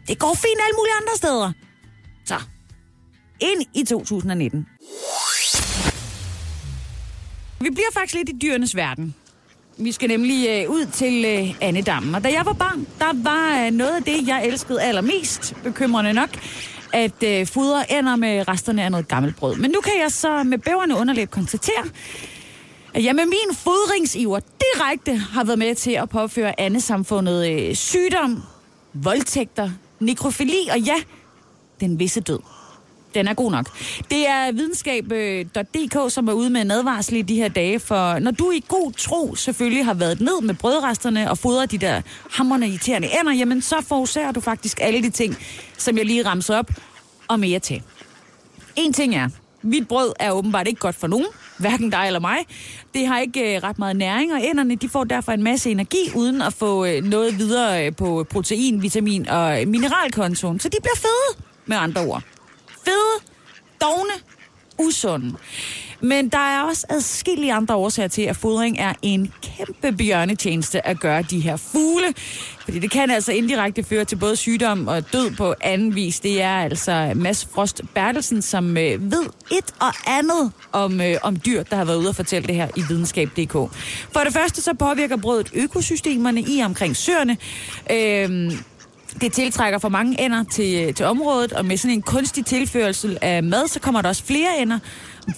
Det 0.08 0.18
går 0.18 0.34
fint 0.34 0.60
alle 0.66 0.76
mulige 0.78 0.94
andre 1.00 1.16
steder. 1.16 1.52
Så, 2.24 2.34
ind 3.40 3.62
i 3.74 3.84
2019. 3.84 4.66
Vi 7.60 7.70
bliver 7.70 7.88
faktisk 7.94 8.14
lidt 8.14 8.28
i 8.28 8.38
dyrenes 8.42 8.76
verden. 8.76 9.14
Vi 9.78 9.92
skal 9.92 10.08
nemlig 10.08 10.48
øh, 10.48 10.70
ud 10.70 10.86
til 10.92 11.24
øh, 11.24 11.54
Annedammen. 11.60 12.14
Og 12.14 12.24
da 12.24 12.28
jeg 12.32 12.46
var 12.46 12.52
barn, 12.52 12.86
der 12.98 13.22
var 13.22 13.66
øh, 13.66 13.70
noget 13.70 13.96
af 13.96 14.02
det, 14.02 14.28
jeg 14.28 14.46
elskede 14.46 14.82
allermest, 14.82 15.54
bekymrende 15.62 16.12
nok, 16.12 16.30
at 16.92 17.22
øh, 17.22 17.46
fodre 17.46 17.92
ender 17.92 18.16
med 18.16 18.48
resterne 18.48 18.82
af 18.82 18.90
noget 18.90 19.08
gammelt 19.08 19.36
brød. 19.36 19.56
Men 19.56 19.70
nu 19.70 19.80
kan 19.80 19.92
jeg 20.02 20.12
så 20.12 20.42
med 20.42 20.58
bæverne 20.58 20.96
underlæb 20.96 21.30
konstatere, 21.30 21.84
at 22.94 23.04
jeg 23.04 23.14
med 23.14 23.26
min 23.26 23.56
fodringsiver 23.56 24.40
direkte 24.40 25.16
har 25.16 25.44
været 25.44 25.58
med 25.58 25.74
til 25.74 25.90
at 25.90 26.08
påføre 26.08 26.60
andet 26.60 26.82
samfundet 26.82 27.50
øh, 27.50 27.74
sygdom, 27.74 28.42
voldtægter, 28.94 29.70
nekrofili 30.00 30.68
og 30.70 30.80
ja, 30.80 30.96
den 31.80 31.98
visse 31.98 32.20
død. 32.20 32.38
Den 33.14 33.28
er 33.28 33.34
god 33.34 33.50
nok. 33.50 33.78
Det 34.10 34.28
er 34.28 34.52
videnskab.dk, 34.52 36.12
som 36.12 36.28
er 36.28 36.32
ude 36.32 36.50
med 36.50 36.60
en 36.60 36.70
advarsel 36.70 37.16
i 37.16 37.22
de 37.22 37.34
her 37.34 37.48
dage, 37.48 37.80
for 37.80 38.18
når 38.18 38.30
du 38.30 38.50
i 38.50 38.64
god 38.68 38.92
tro 38.92 39.34
selvfølgelig 39.34 39.84
har 39.84 39.94
været 39.94 40.20
ned 40.20 40.42
med 40.42 40.54
brødresterne 40.54 41.30
og 41.30 41.38
fodret 41.38 41.70
de 41.70 41.78
der 41.78 42.02
hammerne 42.30 42.68
irriterende 42.68 43.08
ender, 43.20 43.32
jamen 43.32 43.62
så 43.62 43.76
forårsager 43.88 44.32
du 44.32 44.40
faktisk 44.40 44.78
alle 44.82 45.02
de 45.02 45.10
ting, 45.10 45.36
som 45.78 45.96
jeg 45.96 46.06
lige 46.06 46.26
ramser 46.26 46.58
op, 46.58 46.70
og 47.28 47.40
mere 47.40 47.58
til. 47.58 47.82
En 48.76 48.92
ting 48.92 49.14
er, 49.14 49.28
hvidt 49.62 49.88
brød 49.88 50.12
er 50.20 50.32
åbenbart 50.32 50.68
ikke 50.68 50.80
godt 50.80 50.96
for 50.96 51.06
nogen, 51.06 51.26
hverken 51.58 51.90
dig 51.90 52.06
eller 52.06 52.20
mig. 52.20 52.38
Det 52.94 53.06
har 53.06 53.18
ikke 53.18 53.56
øh, 53.56 53.62
ret 53.62 53.78
meget 53.78 53.96
næring, 53.96 54.32
og 54.32 54.44
enderne 54.44 54.74
de 54.74 54.88
får 54.88 55.04
derfor 55.04 55.32
en 55.32 55.42
masse 55.42 55.70
energi, 55.70 56.10
uden 56.16 56.42
at 56.42 56.52
få 56.52 56.84
øh, 56.84 57.04
noget 57.04 57.38
videre 57.38 57.86
øh, 57.86 57.96
på 57.96 58.26
protein, 58.30 58.82
vitamin 58.82 59.28
og 59.28 59.58
mineralkontoen. 59.66 60.60
Så 60.60 60.68
de 60.68 60.76
bliver 60.82 60.96
fede, 60.96 61.44
med 61.66 61.76
andre 61.76 62.00
ord 62.00 62.22
fede, 62.84 63.24
dogne, 63.80 64.12
usunde. 64.78 65.36
Men 66.02 66.28
der 66.28 66.38
er 66.38 66.62
også 66.62 66.86
adskillige 66.88 67.52
andre 67.52 67.74
årsager 67.74 68.08
til, 68.08 68.22
at 68.22 68.36
fodring 68.36 68.78
er 68.78 68.92
en 69.02 69.32
kæmpe 69.42 69.92
bjørnetjeneste 69.92 70.86
at 70.86 71.00
gøre 71.00 71.22
de 71.22 71.40
her 71.40 71.56
fugle. 71.56 72.14
Fordi 72.64 72.78
det 72.78 72.90
kan 72.90 73.10
altså 73.10 73.32
indirekte 73.32 73.82
føre 73.82 74.04
til 74.04 74.16
både 74.16 74.36
sygdom 74.36 74.88
og 74.88 75.12
død 75.12 75.30
på 75.30 75.54
anden 75.60 75.94
vis. 75.94 76.20
Det 76.20 76.42
er 76.42 76.56
altså 76.56 77.12
Mads 77.16 77.48
Frost 77.54 77.82
Bertelsen, 77.94 78.42
som 78.42 78.76
øh, 78.76 79.12
ved 79.12 79.24
et 79.50 79.74
og 79.80 79.92
andet 80.06 80.52
om, 80.72 81.00
øh, 81.00 81.16
om 81.22 81.36
dyr, 81.36 81.62
der 81.62 81.76
har 81.76 81.84
været 81.84 81.96
ude 81.96 82.08
og 82.08 82.16
fortælle 82.16 82.48
det 82.48 82.54
her 82.54 82.68
i 82.76 82.82
videnskab.dk. 82.88 83.52
For 84.12 84.20
det 84.24 84.32
første 84.32 84.62
så 84.62 84.74
påvirker 84.74 85.16
brødet 85.16 85.50
økosystemerne 85.54 86.40
i 86.40 86.62
omkring 86.64 86.96
søerne. 86.96 87.36
Øh, 87.90 88.52
det 89.20 89.32
tiltrækker 89.32 89.78
for 89.78 89.88
mange 89.88 90.20
ender 90.20 90.44
til, 90.44 90.94
til 90.94 91.06
området, 91.06 91.52
og 91.52 91.64
med 91.64 91.76
sådan 91.76 91.96
en 91.96 92.02
kunstig 92.02 92.46
tilførsel 92.46 93.18
af 93.22 93.42
mad, 93.42 93.68
så 93.68 93.80
kommer 93.80 94.02
der 94.02 94.08
også 94.08 94.24
flere 94.24 94.58
ender. 94.58 94.78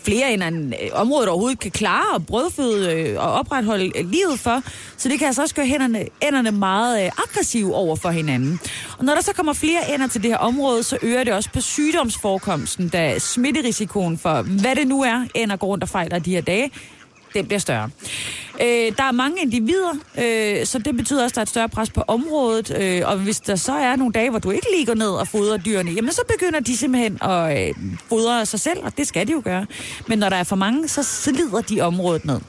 Flere 0.05 0.33
ender, 0.33 0.47
end 0.47 0.75
øh, 0.75 0.89
området 0.93 1.29
overhovedet 1.29 1.59
kan 1.59 1.71
klare 1.71 2.15
og 2.15 2.27
brødføde 2.27 2.95
øh, 2.95 3.19
og 3.19 3.33
opretholde 3.33 3.99
øh, 3.99 4.11
livet 4.11 4.39
for. 4.39 4.63
Så 4.97 5.09
det 5.09 5.19
kan 5.19 5.27
altså 5.27 5.43
også 5.43 5.55
gøre 5.55 5.67
hænderne, 5.67 6.05
enderne 6.23 6.51
meget 6.51 7.05
aggressive 7.05 7.75
over 7.75 7.97
for 7.97 8.11
hinanden. 8.11 8.61
Og 8.99 9.05
når 9.05 9.15
der 9.15 9.21
så 9.23 9.33
kommer 9.33 9.53
flere 9.53 9.95
ender 9.95 10.07
til 10.07 10.23
det 10.23 10.31
her 10.31 10.39
område, 10.39 10.83
så 10.83 10.99
øger 11.03 11.25
det 11.25 11.33
også 11.33 11.51
på 11.53 11.61
sygdomsforekomsten, 11.61 12.89
da 12.89 13.19
smitterisikoen 13.19 14.19
for, 14.19 14.43
hvad 14.43 14.77
det 14.77 14.89
nu 14.89 15.03
er, 15.03 15.25
ender 15.35 15.57
går 15.57 15.67
rundt 15.67 15.85
og 15.85 15.89
fejler 15.89 16.19
de 16.19 16.31
her 16.31 16.41
dage, 16.41 16.71
den 17.35 17.47
bliver 17.47 17.59
større. 17.61 17.91
Øh, 18.61 18.93
der 18.97 19.03
er 19.03 19.13
mange 19.13 19.43
individer, 19.43 19.93
øh, 20.19 20.67
så 20.67 20.79
det 20.79 20.97
betyder 20.97 21.25
også, 21.25 21.33
at 21.33 21.35
der 21.35 21.41
er 21.41 21.43
et 21.43 21.49
større 21.49 21.69
pres 21.69 21.91
på 21.91 22.03
området. 22.07 22.77
Øh, 22.81 23.03
og 23.05 23.19
hvis 23.19 23.41
der 23.41 23.57
så 23.57 23.73
er 23.73 23.97
nogle 23.97 24.13
dage, 24.13 24.31
hvor 24.31 24.39
du 24.39 24.51
ikke 24.51 24.67
lige 24.75 24.87
går 24.87 24.95
ned 24.95 25.11
og 25.11 25.29
fodrer 25.29 25.57
dyrene, 25.57 25.91
jamen 25.91 26.13
så 26.13 26.23
begynder 26.29 26.61
de 26.61 26.77
simpelthen 26.77 27.19
at 27.23 27.69
øh, 27.69 27.75
fodre 28.09 28.47
sig 28.47 28.61
selv, 28.61 28.79
og 28.83 28.97
det 28.97 29.07
skal 29.07 29.27
de 29.27 29.33
jo 29.33 29.43
gøre. 29.45 29.67
Men 30.09 30.19
når 30.19 30.29
der 30.29 30.37
er 30.37 30.45
for 30.45 30.57
mange, 30.57 30.89
så 30.89 31.03
slider 31.03 31.61
de 31.61 31.81
området 31.81 32.25
ned. 32.25 32.41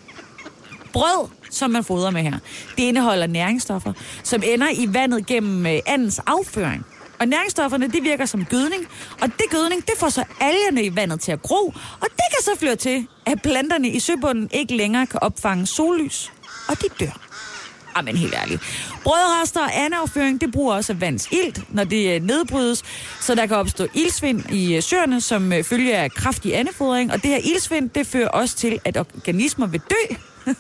Brød, 0.94 1.28
som 1.52 1.72
man 1.72 1.84
fodrer 1.84 2.12
med 2.12 2.22
her, 2.22 2.38
det 2.78 2.84
indeholder 2.84 3.28
næringsstoffer, 3.28 3.94
som 4.24 4.42
ender 4.46 4.68
i 4.74 4.94
vandet 4.94 5.26
gennem 5.26 5.66
øh, 5.66 5.80
andens 5.86 6.20
afføring. 6.20 6.86
Og 7.24 7.30
næringsstofferne, 7.30 7.88
de 7.88 8.02
virker 8.02 8.26
som 8.26 8.46
gødning, 8.46 8.88
og 9.22 9.28
det 9.28 9.46
gødning, 9.50 9.86
det 9.88 9.94
får 9.98 10.10
så 10.10 10.24
algerne 10.40 10.84
i 10.84 10.96
vandet 10.96 11.20
til 11.20 11.32
at 11.32 11.42
gro, 11.42 11.74
og 12.02 12.08
det 12.10 12.24
kan 12.30 12.44
så 12.44 12.52
føre 12.60 12.76
til, 12.76 13.08
at 13.26 13.42
planterne 13.42 13.90
i 13.90 14.00
søbunden 14.00 14.50
ikke 14.54 14.76
længere 14.76 15.06
kan 15.06 15.20
opfange 15.24 15.66
sollys, 15.66 16.32
og 16.70 16.82
de 16.82 16.88
dør. 17.00 17.06
Ah, 17.06 17.98
Jamen 17.98 18.18
helt 18.18 18.34
ærligt. 18.34 18.62
Brødrester 19.04 19.60
og 19.60 19.80
anafføring, 19.80 20.42
det 20.42 20.52
bruger 20.52 20.76
også 20.76 20.94
vands 20.94 21.28
ilt, 21.32 21.74
når 21.74 21.84
det 21.84 22.16
øh, 22.16 22.22
nedbrydes, 22.22 22.84
så 23.22 23.36
der 23.36 23.46
kan 23.46 23.58
opstå 23.58 23.88
ildsvind 23.94 24.52
i 24.52 24.76
øh, 24.76 24.84
søerne, 24.84 25.22
som 25.22 25.44
øh, 25.44 25.50
følger 25.52 25.64
følge 25.64 25.98
af 25.98 26.12
kraftig 26.12 26.58
andefodring. 26.58 27.12
Og 27.12 27.24
det 27.24 27.30
her 27.32 27.38
ildsvind, 27.38 27.90
det 27.90 28.08
fører 28.08 28.28
også 28.28 28.56
til, 28.56 28.80
at 28.86 28.98
organismer 28.98 29.68
vil 29.68 29.82
dø, 29.90 30.16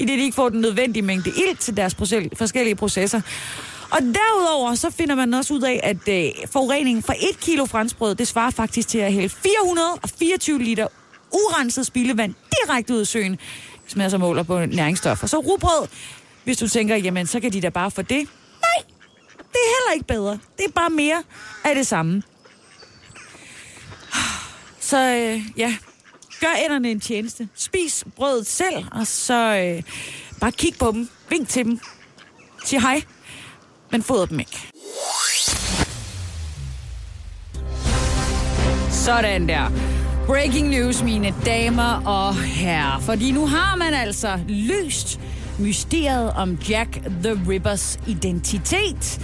i 0.00 0.04
det 0.04 0.18
de 0.18 0.22
ikke 0.22 0.34
får 0.34 0.48
den 0.48 0.60
nødvendige 0.60 1.02
mængde 1.02 1.30
ilt 1.48 1.60
til 1.60 1.76
deres 1.76 1.94
forskellige 2.36 2.74
processer. 2.74 3.20
Og 3.92 3.98
derudover 4.02 4.74
så 4.74 4.90
finder 4.90 5.14
man 5.14 5.34
også 5.34 5.54
ud 5.54 5.62
af, 5.62 5.80
at 5.82 6.08
øh, 6.08 6.32
forureningen 6.52 7.02
fra 7.02 7.14
et 7.14 7.40
kilo 7.40 7.66
franskbrød, 7.66 8.14
det 8.14 8.28
svarer 8.28 8.50
faktisk 8.50 8.88
til 8.88 8.98
at 8.98 9.12
hælde 9.12 9.28
424 9.28 10.58
liter 10.58 10.86
urenset 11.32 11.86
spildevand 11.86 12.34
direkte 12.50 12.94
ud 12.94 13.00
af 13.00 13.06
søen, 13.06 13.38
hvis 13.82 13.96
man 13.96 14.10
så 14.10 14.18
måler 14.18 14.42
på 14.42 14.66
næringsstoffer. 14.66 15.26
Så 15.26 15.38
rugbrød, 15.38 15.88
hvis 16.44 16.58
du 16.58 16.68
tænker, 16.68 16.96
jamen 16.96 17.26
så 17.26 17.40
kan 17.40 17.52
de 17.52 17.60
da 17.60 17.68
bare 17.68 17.90
få 17.90 18.02
det. 18.02 18.28
Nej, 18.60 18.84
det 19.36 19.54
er 19.54 19.80
heller 19.80 19.94
ikke 19.94 20.06
bedre. 20.06 20.38
Det 20.58 20.64
er 20.66 20.72
bare 20.74 20.90
mere 20.90 21.22
af 21.64 21.74
det 21.74 21.86
samme. 21.86 22.22
Så 24.80 24.98
øh, 24.98 25.42
ja, 25.56 25.76
gør 26.40 26.54
ænderne 26.64 26.90
en 26.90 27.00
tjeneste. 27.00 27.48
Spis 27.54 28.04
brødet 28.16 28.46
selv, 28.46 28.84
og 28.92 29.06
så 29.06 29.56
øh, 29.56 29.82
bare 30.40 30.52
kig 30.52 30.74
på 30.78 30.92
dem. 30.92 31.08
Vink 31.30 31.48
til 31.48 31.64
dem. 31.64 31.80
Sig 32.64 32.80
hej 32.80 33.02
men 33.92 34.02
fodrer 34.02 34.26
dem 34.26 34.40
ikke. 34.40 34.68
Sådan 38.90 39.48
der. 39.48 39.70
Breaking 40.26 40.68
news, 40.68 41.02
mine 41.02 41.34
damer 41.44 42.02
og 42.06 42.34
herrer. 42.34 43.00
Fordi 43.00 43.32
nu 43.32 43.46
har 43.46 43.76
man 43.76 43.94
altså 43.94 44.38
løst 44.48 45.20
mysteriet 45.58 46.30
om 46.30 46.58
Jack 46.68 47.00
the 47.22 47.40
Rippers 47.48 48.00
identitet. 48.06 49.20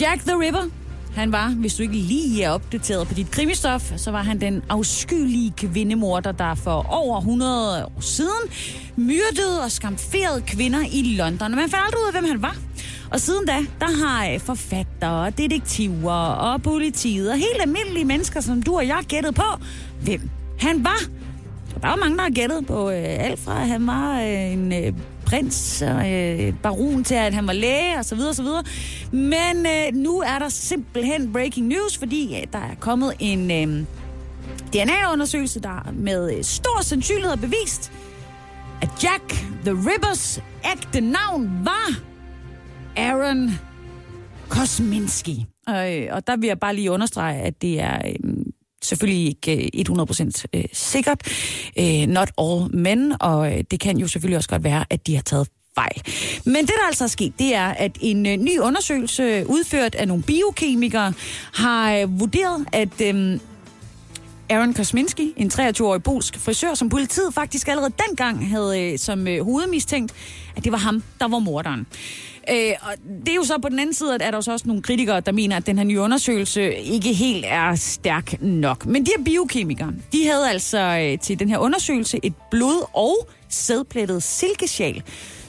Jack 0.00 0.22
the 0.22 0.40
Ripper, 0.40 0.70
han 1.14 1.32
var, 1.32 1.48
hvis 1.48 1.74
du 1.74 1.82
ikke 1.82 1.94
lige 1.94 2.42
er 2.42 2.50
opdateret 2.50 3.08
på 3.08 3.14
dit 3.14 3.30
krimistof, 3.30 3.92
så 3.96 4.10
var 4.10 4.22
han 4.22 4.40
den 4.40 4.62
afskyelige 4.68 5.52
kvindemorder, 5.56 6.32
der 6.32 6.54
for 6.54 6.86
over 6.88 7.18
100 7.18 7.84
år 7.84 8.00
siden 8.00 8.50
myrdede 8.96 9.62
og 9.64 9.70
skamferede 9.70 10.42
kvinder 10.46 10.80
i 10.92 11.16
London. 11.18 11.50
Man 11.50 11.70
fandt 11.70 11.84
aldrig 11.84 12.00
ud 12.00 12.06
af, 12.06 12.12
hvem 12.12 12.24
han 12.24 12.42
var. 12.42 12.56
Og 13.10 13.20
siden 13.20 13.46
da, 13.46 13.56
der 13.80 14.06
har 14.06 14.28
øh, 14.28 14.40
forfattere, 14.40 15.30
detektiver 15.30 16.12
og 16.12 16.62
politiet 16.62 17.30
og 17.30 17.36
helt 17.36 17.60
almindelige 17.60 18.04
mennesker, 18.04 18.40
som 18.40 18.62
du 18.62 18.76
og 18.76 18.86
jeg 18.86 19.04
gættet 19.08 19.34
på, 19.34 19.64
hvem 20.02 20.30
han 20.60 20.84
var. 20.84 21.00
Og 21.74 21.82
der 21.82 21.88
var 21.88 21.96
mange, 21.96 22.16
der 22.16 22.22
har 22.22 22.30
gættet 22.30 22.66
på 22.66 22.90
øh, 22.90 23.04
alt 23.04 23.40
fra, 23.40 23.62
at 23.62 23.68
han 23.68 23.86
var 23.86 24.20
øh, 24.20 24.52
en 24.52 24.72
øh, 24.72 24.92
prins 25.26 25.82
og 25.82 26.12
øh, 26.12 26.54
baron 26.62 27.04
til, 27.04 27.14
at 27.14 27.34
han 27.34 27.46
var 27.46 27.52
læge 27.52 27.98
og 27.98 28.04
så 28.04 28.14
videre, 28.14 28.30
og 28.30 28.34
så 28.36 28.42
videre. 28.42 28.62
Men 29.12 29.66
øh, 29.66 29.94
nu 29.94 30.18
er 30.18 30.38
der 30.38 30.48
simpelthen 30.48 31.32
breaking 31.32 31.66
news, 31.66 31.98
fordi 31.98 32.36
øh, 32.36 32.46
der 32.52 32.58
er 32.58 32.74
kommet 32.80 33.12
en 33.18 33.50
øh, 33.50 33.84
DNA-undersøgelse, 34.72 35.60
der 35.60 35.92
med 35.92 36.36
øh, 36.36 36.44
stor 36.44 36.82
sandsynlighed 36.82 37.30
har 37.30 37.36
bevist, 37.36 37.92
at 38.82 38.88
Jack 39.02 39.32
the 39.64 39.72
Rippers 39.72 40.42
ægte 40.72 41.00
navn 41.00 41.50
var 41.64 42.00
Aaron 42.96 43.50
Kosminski. 44.48 45.46
Og, 45.66 45.94
øh, 45.94 46.08
og 46.10 46.26
der 46.26 46.36
vil 46.36 46.46
jeg 46.46 46.60
bare 46.60 46.74
lige 46.74 46.90
understrege, 46.90 47.40
at 47.40 47.62
det 47.62 47.80
er 47.80 47.98
øh, 48.04 48.34
selvfølgelig 48.82 49.26
ikke 49.26 49.70
øh, 49.78 49.96
100% 50.00 50.44
øh, 50.54 50.64
sikkert. 50.72 51.22
Øh, 51.78 52.06
not 52.06 52.30
all 52.38 52.76
men, 52.76 53.12
og 53.20 53.52
øh, 53.52 53.64
det 53.70 53.80
kan 53.80 53.98
jo 53.98 54.08
selvfølgelig 54.08 54.36
også 54.36 54.48
godt 54.48 54.64
være, 54.64 54.84
at 54.90 55.06
de 55.06 55.14
har 55.14 55.22
taget 55.22 55.48
fejl. 55.74 56.02
Men 56.44 56.56
det, 56.56 56.74
der 56.80 56.86
altså 56.86 57.04
er 57.04 57.08
sket, 57.08 57.38
det 57.38 57.54
er, 57.54 57.66
at 57.68 57.98
en 58.00 58.26
øh, 58.26 58.36
ny 58.36 58.58
undersøgelse 58.58 59.22
øh, 59.22 59.46
udført 59.46 59.94
af 59.94 60.08
nogle 60.08 60.22
biokemikere 60.22 61.12
har 61.54 61.94
øh, 61.94 62.20
vurderet, 62.20 62.66
at... 62.72 63.00
Øh, 63.00 63.38
Aaron 64.50 64.74
Kosminski, 64.74 65.32
en 65.36 65.50
23-årig 65.54 66.02
polsk 66.02 66.38
frisør, 66.38 66.74
som 66.74 66.88
politiet 66.88 67.34
faktisk 67.34 67.68
allerede 67.68 67.92
dengang 68.08 68.48
havde 68.48 68.82
øh, 68.82 68.98
som 68.98 69.28
øh, 69.28 69.44
hovedmistænkt, 69.44 70.12
at 70.56 70.64
det 70.64 70.72
var 70.72 70.78
ham, 70.78 71.02
der 71.20 71.28
var 71.28 71.38
morderen. 71.38 71.86
Øh, 72.50 72.72
og 72.80 72.92
det 73.20 73.28
er 73.28 73.34
jo 73.34 73.44
så 73.44 73.58
på 73.62 73.68
den 73.68 73.78
anden 73.78 73.94
side, 73.94 74.14
at 74.14 74.22
er 74.22 74.30
der 74.30 74.36
også 74.36 74.62
nogle 74.64 74.82
kritikere, 74.82 75.20
der 75.20 75.32
mener, 75.32 75.56
at 75.56 75.66
den 75.66 75.78
her 75.78 75.84
nye 75.84 76.00
undersøgelse 76.00 76.74
ikke 76.74 77.12
helt 77.12 77.44
er 77.48 77.74
stærk 77.74 78.42
nok. 78.42 78.86
Men 78.86 79.06
de 79.06 79.10
her 79.16 79.24
biokemikere, 79.24 79.92
de 80.12 80.26
havde 80.26 80.50
altså 80.50 80.78
øh, 80.78 81.18
til 81.18 81.38
den 81.38 81.48
her 81.48 81.58
undersøgelse 81.58 82.20
et 82.22 82.34
blod- 82.50 82.90
og 82.94 83.28
sædplettet 83.48 84.22
silkesjal, 84.22 85.02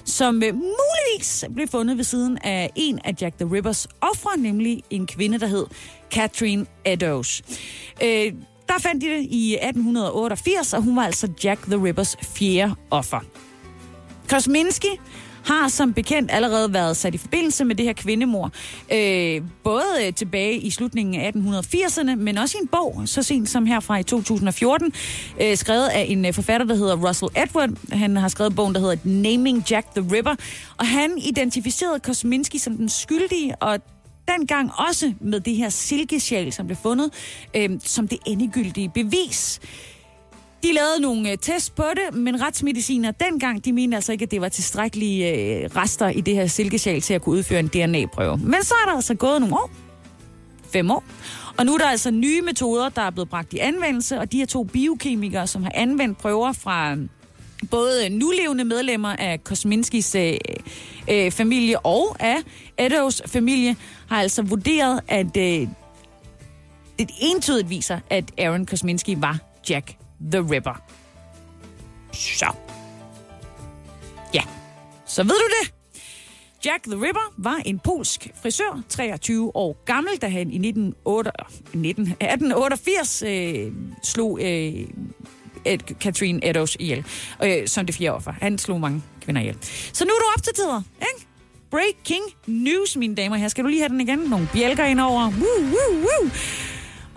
som 0.06 0.44
øh, 0.44 0.54
muligvis 0.54 1.46
blev 1.56 1.68
fundet 1.68 1.98
ved 1.98 2.04
siden 2.04 2.38
af 2.44 2.70
en 2.76 3.00
af 3.04 3.14
Jack 3.22 3.38
the 3.38 3.50
Rippers 3.54 3.88
ofre, 4.02 4.38
nemlig 4.38 4.84
en 4.90 5.08
kvinde, 5.08 5.40
der 5.40 5.48
hed 5.48 5.66
Catherine 6.12 6.66
Eddowes. 6.86 7.42
Øh, 8.04 8.34
der 8.68 8.80
fandt 8.80 9.04
de 9.04 9.10
det 9.10 9.28
i 9.30 9.54
1888, 9.54 10.74
og 10.74 10.82
hun 10.82 10.96
var 10.96 11.04
altså 11.04 11.28
Jack 11.44 11.66
the 11.66 11.84
Rippers 11.84 12.18
fjerde 12.22 12.76
offer. 12.92 13.20
Kosminski 14.30 14.88
har 15.48 15.68
som 15.68 15.94
bekendt 15.94 16.32
allerede 16.32 16.74
været 16.74 16.98
sat 16.98 17.16
i 17.16 17.18
forbindelse 17.18 17.66
med 17.66 17.76
det 17.76 17.86
her 17.86 17.94
kvindemor. 17.94 18.52
Øh, 18.94 19.42
både 19.64 19.86
øh, 20.06 20.14
tilbage 20.14 20.58
i 20.58 20.70
slutningen 20.70 21.22
af 21.22 21.32
1880'erne, 21.36 22.16
men 22.16 22.38
også 22.38 22.58
i 22.58 22.62
en 22.62 22.68
bog, 22.68 23.02
så 23.06 23.24
sent 23.24 23.50
som 23.50 23.66
her 23.66 23.80
fra 23.80 23.98
i 23.98 24.04
2014, 24.04 24.94
øh, 25.42 25.58
skrevet 25.58 25.88
af 25.88 26.06
en 26.10 26.26
øh, 26.26 26.34
forfatter, 26.34 26.68
der 26.68 26.76
hedder 26.76 27.08
Russell 27.08 27.32
Edward. 27.44 27.70
Han 27.92 28.18
har 28.18 28.28
skrevet 28.28 28.56
bogen, 28.56 28.74
der 28.74 28.80
hedder 28.80 28.96
Naming 29.04 29.64
Jack 29.72 29.88
the 29.96 30.16
Ripper, 30.16 30.36
og 30.78 30.88
han 30.88 31.18
identificerede 31.18 32.00
Kosminski 32.00 32.58
som 32.58 32.78
den 32.78 32.90
skyldige, 32.90 33.56
og 33.56 33.80
dengang 34.28 34.72
også 34.90 35.14
med 35.20 35.40
det 35.40 35.56
her 35.56 35.70
silkesjal, 35.70 36.54
som 36.54 36.68
blev 36.68 36.78
fundet, 36.84 37.12
øh, 37.56 37.70
som 37.84 38.08
det 38.08 38.18
endegyldige 38.26 38.90
bevis. 38.90 39.60
De 40.68 40.74
lavede 40.74 41.02
nogle 41.02 41.32
øh, 41.32 41.38
tests 41.38 41.70
på 41.70 41.84
det, 41.96 42.20
men 42.20 42.42
retsmediciner 42.42 43.12
dengang, 43.12 43.66
de 43.66 43.74
mente 43.74 43.96
altså 43.96 44.12
ikke, 44.12 44.24
at 44.24 44.32
det 44.32 44.42
var 44.42 44.50
tilstrækkelige 44.50 45.34
øh, 45.34 45.70
rester 45.76 46.10
i 46.10 46.22
det 46.22 46.36
her 46.36 46.48
silkesjal 46.48 47.02
til 47.02 47.14
at 47.14 47.22
kunne 47.22 47.38
udføre 47.38 47.60
en 47.60 47.68
DNA-prøve. 47.68 48.38
Men 48.38 48.64
så 48.64 48.74
er 48.86 48.90
der 48.90 48.96
altså 48.96 49.16
gået 49.16 49.42
nogle 49.42 49.56
år. 49.56 49.72
Fem 50.74 50.92
år. 50.92 51.04
Og 51.58 51.66
nu 51.66 51.74
er 51.74 51.78
der 51.78 51.86
altså 51.86 52.12
nye 52.12 52.42
metoder, 52.42 52.90
der 52.90 53.02
er 53.02 53.10
blevet 53.10 53.30
bragt 53.30 53.54
i 53.54 53.58
anvendelse, 53.58 54.20
og 54.20 54.32
de 54.32 54.38
her 54.38 54.46
to 54.46 54.64
biokemikere, 54.64 55.48
som 55.48 55.64
har 55.64 55.72
anvendt 55.76 56.18
prøver 56.18 56.52
fra 56.52 56.92
øh, 56.94 56.98
både 57.72 58.10
nulevende 58.10 58.66
medlemmer 58.66 59.16
af 59.16 59.44
Kosminskis 59.44 60.16
øh, 60.16 60.34
øh, 61.12 61.32
familie 61.32 61.80
og 61.80 62.16
af 62.20 62.38
Eddowes 62.78 63.22
familie, 63.26 63.76
har 64.08 64.22
altså 64.22 64.42
vurderet, 64.42 65.02
at 65.08 65.38
øh, 65.38 65.68
det 67.00 67.10
entydigt 67.20 67.70
viser, 67.70 68.00
at 68.10 68.24
Aaron 68.38 68.66
Kosminski 68.66 69.22
var 69.22 69.40
Jack 69.70 69.98
the 70.32 70.42
Ripper. 70.42 70.82
Så. 72.14 72.48
Ja. 74.34 74.42
Så 75.06 75.24
ved 75.24 75.36
du 75.36 75.48
det. 75.62 75.74
Jack 76.66 76.84
the 76.84 76.96
Ripper 76.96 77.34
var 77.38 77.62
en 77.66 77.80
polsk 77.80 78.28
frisør, 78.42 78.82
23 78.90 79.56
år 79.56 79.78
gammel, 79.86 80.18
da 80.18 80.28
han 80.28 80.52
i 80.52 80.68
1888 80.68 83.22
øh, 83.22 83.72
slog 84.04 84.40
øh, 84.42 84.74
Ed, 85.66 85.80
Catherine 86.00 86.48
Eddowes 86.50 86.78
ihjel, 86.80 87.06
øh, 87.44 87.68
som 87.68 87.86
det 87.86 87.96
fjerde 87.96 88.16
offer. 88.16 88.32
Han 88.32 88.58
slog 88.58 88.82
mange 88.82 89.04
kvinder 89.22 89.42
ihjel. 89.42 89.58
Så 89.94 90.06
nu 90.06 90.12
er 90.12 90.20
du 90.20 90.26
opdateret, 90.38 90.84
ikke? 91.02 91.28
Breaking 91.72 92.24
news, 92.48 92.96
mine 92.98 93.16
damer 93.16 93.36
her. 93.36 93.48
Skal 93.48 93.64
du 93.64 93.70
lige 93.70 93.82
have 93.82 93.90
den 93.90 94.02
igen? 94.02 94.20
Nogle 94.20 94.48
bjælker 94.54 94.86
indover. 94.86 95.22
Woo, 95.22 95.62
woo, 95.62 95.98
woo. 96.00 96.30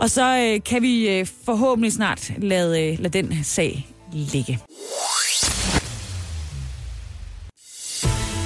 Og 0.00 0.10
så 0.10 0.38
øh, 0.38 0.60
kan 0.64 0.82
vi 0.82 1.08
øh, 1.08 1.26
forhåbentlig 1.44 1.92
snart 1.92 2.32
lade, 2.38 2.92
øh, 2.92 2.98
lade 2.98 3.22
den 3.22 3.44
sag 3.44 3.86
ligge. 4.12 4.58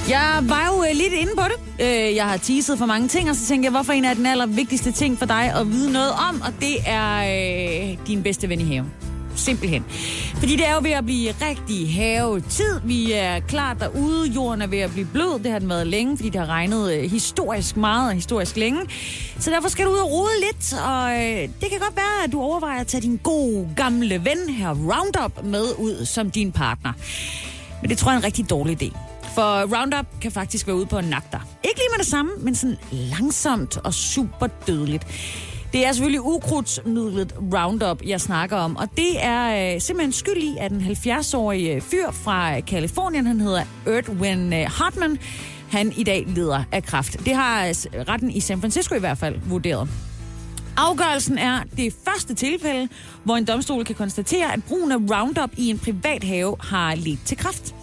Jeg 0.09 0.39
var 0.41 0.73
jo 0.75 0.83
øh, 0.83 0.95
lidt 0.95 1.13
inde 1.13 1.31
på 1.37 1.43
det. 1.43 1.85
Øh, 1.85 2.15
jeg 2.15 2.25
har 2.25 2.37
teaset 2.37 2.77
for 2.77 2.85
mange 2.85 3.07
ting, 3.07 3.29
og 3.29 3.35
så 3.35 3.47
tænkte 3.47 3.65
jeg, 3.65 3.71
hvorfor 3.71 3.93
en 3.93 4.05
af 4.05 4.15
den 4.15 4.25
allervigtigste 4.25 4.91
ting 4.91 5.17
for 5.19 5.25
dig 5.25 5.53
at 5.55 5.67
vide 5.67 5.91
noget 5.93 6.11
om, 6.29 6.41
og 6.41 6.53
det 6.59 6.75
er 6.85 7.17
øh, 7.91 8.07
din 8.07 8.23
bedste 8.23 8.49
ven 8.49 8.61
i 8.61 8.63
haven. 8.63 9.14
Simpelthen. 9.35 9.85
Fordi 10.35 10.55
det 10.55 10.67
er 10.67 10.73
jo 10.73 10.79
ved 10.83 10.91
at 10.91 11.05
blive 11.05 11.33
rigtig 11.41 11.93
havetid. 11.93 12.79
Vi 12.83 13.11
er 13.11 13.39
klar 13.39 13.73
derude. 13.73 14.27
Jorden 14.27 14.61
er 14.61 14.67
ved 14.67 14.79
at 14.79 14.91
blive 14.91 15.07
blød. 15.13 15.39
Det 15.43 15.51
har 15.51 15.59
den 15.59 15.69
været 15.69 15.87
længe, 15.87 16.17
fordi 16.17 16.29
det 16.29 16.39
har 16.39 16.47
regnet 16.47 16.93
øh, 16.93 17.11
historisk 17.11 17.77
meget 17.77 18.09
og 18.09 18.15
historisk 18.15 18.57
længe. 18.57 18.81
Så 19.39 19.51
derfor 19.51 19.69
skal 19.69 19.85
du 19.85 19.91
ud 19.91 19.97
og 19.97 20.11
rode 20.11 20.31
lidt. 20.39 20.73
Og 20.73 21.11
øh, 21.11 21.41
det 21.61 21.69
kan 21.71 21.79
godt 21.79 21.95
være, 21.95 22.23
at 22.25 22.31
du 22.31 22.41
overvejer 22.41 22.81
at 22.81 22.87
tage 22.87 23.01
din 23.01 23.19
gode 23.23 23.69
gamle 23.75 24.15
ven 24.25 24.53
her 24.53 24.69
Roundup 24.69 25.43
med 25.43 25.65
ud 25.77 26.05
som 26.05 26.31
din 26.31 26.51
partner. 26.51 26.93
Men 27.81 27.89
det 27.89 27.97
tror 27.97 28.11
jeg 28.11 28.15
er 28.15 28.19
en 28.19 28.25
rigtig 28.25 28.49
dårlig 28.49 28.83
idé. 28.83 28.97
For 29.35 29.77
Roundup 29.77 30.05
kan 30.21 30.31
faktisk 30.31 30.67
være 30.67 30.75
ude 30.75 30.85
på 30.85 30.97
en 30.97 31.05
nagter. 31.05 31.39
Ikke 31.63 31.79
lige 31.79 31.89
med 31.91 31.99
det 31.99 32.07
samme, 32.07 32.31
men 32.39 32.55
sådan 32.55 32.77
langsomt 32.91 33.77
og 33.77 33.93
super 33.93 34.47
dødeligt. 34.67 35.07
Det 35.75 35.85
er 35.85 35.91
selvfølgelig 35.91 36.21
ukrudtsmidlet 36.21 37.35
Roundup, 37.53 38.01
jeg 38.05 38.21
snakker 38.21 38.57
om, 38.57 38.75
og 38.75 38.89
det 38.97 39.25
er 39.25 39.73
øh, 39.75 39.81
simpelthen 39.81 40.11
skyld 40.11 40.37
i, 40.37 40.57
at 40.59 40.71
en 40.71 40.81
70-årig 40.81 41.75
øh, 41.75 41.81
fyr 41.81 42.11
fra 42.11 42.57
øh, 42.57 42.65
Kalifornien, 42.65 43.27
han 43.27 43.39
hedder 43.39 43.63
Erdwin 43.87 44.53
øh, 44.53 44.65
Hartman, 44.69 45.19
han 45.69 45.93
i 45.97 46.03
dag 46.03 46.25
lider 46.27 46.63
af 46.71 46.83
kræft. 46.83 47.25
Det 47.25 47.35
har 47.35 47.67
retten 48.09 48.31
i 48.31 48.39
San 48.39 48.61
Francisco 48.61 48.95
i 48.95 48.99
hvert 48.99 49.17
fald 49.17 49.35
vurderet. 49.45 49.89
Afgørelsen 50.77 51.37
er 51.37 51.63
det 51.77 51.93
første 52.05 52.33
tilfælde, 52.33 52.89
hvor 53.23 53.35
en 53.35 53.45
domstol 53.45 53.83
kan 53.83 53.95
konstatere, 53.95 54.53
at 54.53 54.63
brugen 54.63 54.91
af 54.91 54.97
Roundup 54.97 55.51
i 55.57 55.69
en 55.69 55.79
privat 55.79 56.23
have 56.23 56.55
har 56.59 56.95
ledt 56.95 57.25
til 57.25 57.37
kræft. 57.37 57.75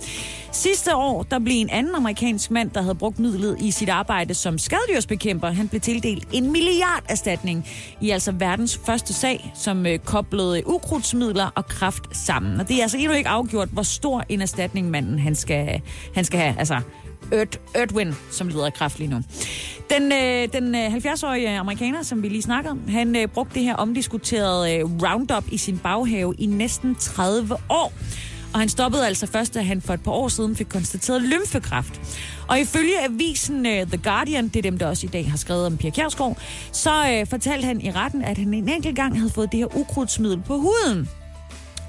Sidste 0.52 0.96
år, 0.96 1.22
der 1.22 1.38
blev 1.38 1.60
en 1.60 1.70
anden 1.70 1.94
amerikansk 1.94 2.50
mand, 2.50 2.70
der 2.70 2.82
havde 2.82 2.94
brugt 2.94 3.18
midlet 3.18 3.56
i 3.60 3.70
sit 3.70 3.88
arbejde 3.88 4.34
som 4.34 4.58
skaddyrsbekæmper, 4.58 5.48
han 5.48 5.68
blev 5.68 5.80
tildelt 5.80 6.28
en 6.32 6.52
milliard 6.52 7.04
erstatning 7.08 7.68
i 8.00 8.10
altså 8.10 8.32
verdens 8.32 8.80
første 8.86 9.12
sag, 9.12 9.52
som 9.54 9.86
øh, 9.86 9.98
koblede 9.98 10.66
ukrudtsmidler 10.66 11.50
og 11.54 11.66
kraft 11.66 12.16
sammen. 12.16 12.60
Og 12.60 12.68
det 12.68 12.78
er 12.78 12.82
altså 12.82 12.98
endnu 12.98 13.12
ikke 13.12 13.28
afgjort, 13.28 13.68
hvor 13.68 13.82
stor 13.82 14.24
en 14.28 14.40
erstatning 14.40 14.90
manden 14.90 15.18
han 15.18 15.34
skal, 15.34 15.80
han 16.14 16.24
skal 16.24 16.38
have. 16.38 16.58
Altså, 16.58 16.80
Erdwin, 17.74 18.14
som 18.30 18.48
lider 18.48 18.66
af 18.66 18.74
kraft 18.74 18.98
lige 18.98 19.10
nu. 19.10 19.22
Den, 19.90 20.12
øh, 20.12 20.48
den 20.52 20.74
øh, 20.74 20.94
70-årige 20.94 21.58
amerikaner, 21.58 22.02
som 22.02 22.22
vi 22.22 22.28
lige 22.28 22.42
snakker 22.42 22.70
om, 22.70 22.88
han 22.88 23.16
øh, 23.16 23.28
brugte 23.28 23.54
det 23.54 23.62
her 23.62 23.74
omdiskuterede 23.74 24.76
øh, 24.76 24.84
Roundup 24.84 25.44
i 25.52 25.56
sin 25.58 25.78
baghave 25.78 26.34
i 26.38 26.46
næsten 26.46 26.94
30 26.94 27.56
år. 27.70 27.92
Og 28.54 28.60
han 28.60 28.68
stoppede 28.68 29.06
altså 29.06 29.26
først, 29.26 29.54
da 29.54 29.62
han 29.62 29.80
for 29.80 29.94
et 29.94 30.02
par 30.02 30.12
år 30.12 30.28
siden 30.28 30.56
fik 30.56 30.66
konstateret 30.66 31.22
lymfekræft. 31.22 32.00
Og 32.48 32.60
ifølge 32.60 33.04
avisen 33.04 33.56
uh, 33.56 33.72
The 33.72 33.96
Guardian, 33.96 34.48
det 34.48 34.56
er 34.56 34.62
dem, 34.62 34.78
der 34.78 34.86
også 34.86 35.06
i 35.06 35.10
dag 35.10 35.30
har 35.30 35.36
skrevet 35.36 35.66
om 35.66 35.76
Pia 35.76 35.90
Kjærsgaard, 35.90 36.38
så 36.72 37.20
uh, 37.22 37.28
fortalte 37.28 37.66
han 37.66 37.80
i 37.80 37.90
retten, 37.90 38.24
at 38.24 38.38
han 38.38 38.54
en 38.54 38.68
enkelt 38.68 38.96
gang 38.96 39.18
havde 39.18 39.30
fået 39.30 39.52
det 39.52 39.60
her 39.60 39.76
ukrudtsmiddel 39.76 40.42
på 40.46 40.56
huden. 40.56 41.08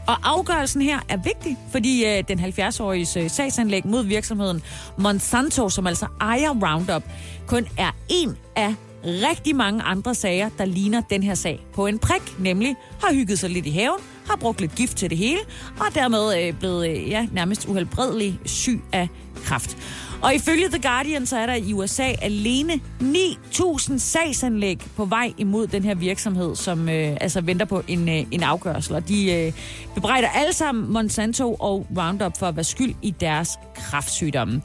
Og 0.07 0.17
afgørelsen 0.23 0.81
her 0.81 0.99
er 1.09 1.17
vigtig, 1.17 1.57
fordi 1.71 2.03
uh, 2.05 2.27
den 2.27 2.39
70-årige 2.39 3.23
uh, 3.23 3.31
sagsanlæg 3.31 3.85
mod 3.85 4.03
virksomheden 4.03 4.61
Monsanto, 4.97 5.69
som 5.69 5.87
altså 5.87 6.07
ejer 6.21 6.49
Roundup, 6.49 7.03
kun 7.47 7.67
er 7.77 7.91
en 8.09 8.37
af 8.55 8.75
rigtig 9.05 9.55
mange 9.55 9.83
andre 9.83 10.15
sager, 10.15 10.49
der 10.57 10.65
ligner 10.65 11.01
den 11.09 11.23
her 11.23 11.35
sag 11.35 11.65
på 11.73 11.87
en 11.87 11.99
prik, 11.99 12.39
nemlig 12.39 12.75
har 13.01 13.13
hygget 13.13 13.39
sig 13.39 13.49
lidt 13.49 13.65
i 13.65 13.69
haven, 13.71 13.99
har 14.29 14.35
brugt 14.35 14.61
lidt 14.61 14.75
gift 14.75 14.97
til 14.97 15.09
det 15.09 15.17
hele, 15.17 15.39
og 15.79 15.85
dermed 15.95 16.43
øh, 16.43 16.53
blevet 16.59 16.89
øh, 16.89 17.09
ja, 17.09 17.27
nærmest 17.31 17.65
uhelbredelig 17.67 18.39
syg 18.45 18.81
af 18.91 19.07
kraft. 19.43 19.77
Og 20.23 20.35
ifølge 20.35 20.69
The 20.69 20.81
Guardian, 20.81 21.25
så 21.25 21.37
er 21.37 21.45
der 21.45 21.53
i 21.53 21.73
USA 21.73 22.11
alene 22.21 22.73
9.000 23.01 23.97
sagsanlæg 23.97 24.81
på 24.95 25.05
vej 25.05 25.33
imod 25.37 25.67
den 25.67 25.83
her 25.83 25.95
virksomhed, 25.95 26.55
som 26.55 26.89
øh, 26.89 27.17
altså 27.21 27.41
venter 27.41 27.65
på 27.65 27.81
en, 27.87 28.09
øh, 28.09 28.25
en 28.31 28.43
afgørelse. 28.43 28.95
Og 28.95 29.07
de 29.07 29.33
øh, 29.33 29.53
bebrejder 29.95 30.27
alle 30.27 30.53
sammen 30.53 30.93
Monsanto 30.93 31.53
og 31.53 31.87
Roundup 31.97 32.37
for 32.39 32.45
at 32.45 32.55
være 32.55 32.63
skyld 32.63 32.95
i 33.01 33.11
deres 33.19 33.49
kraftsygdomme. 33.75 34.61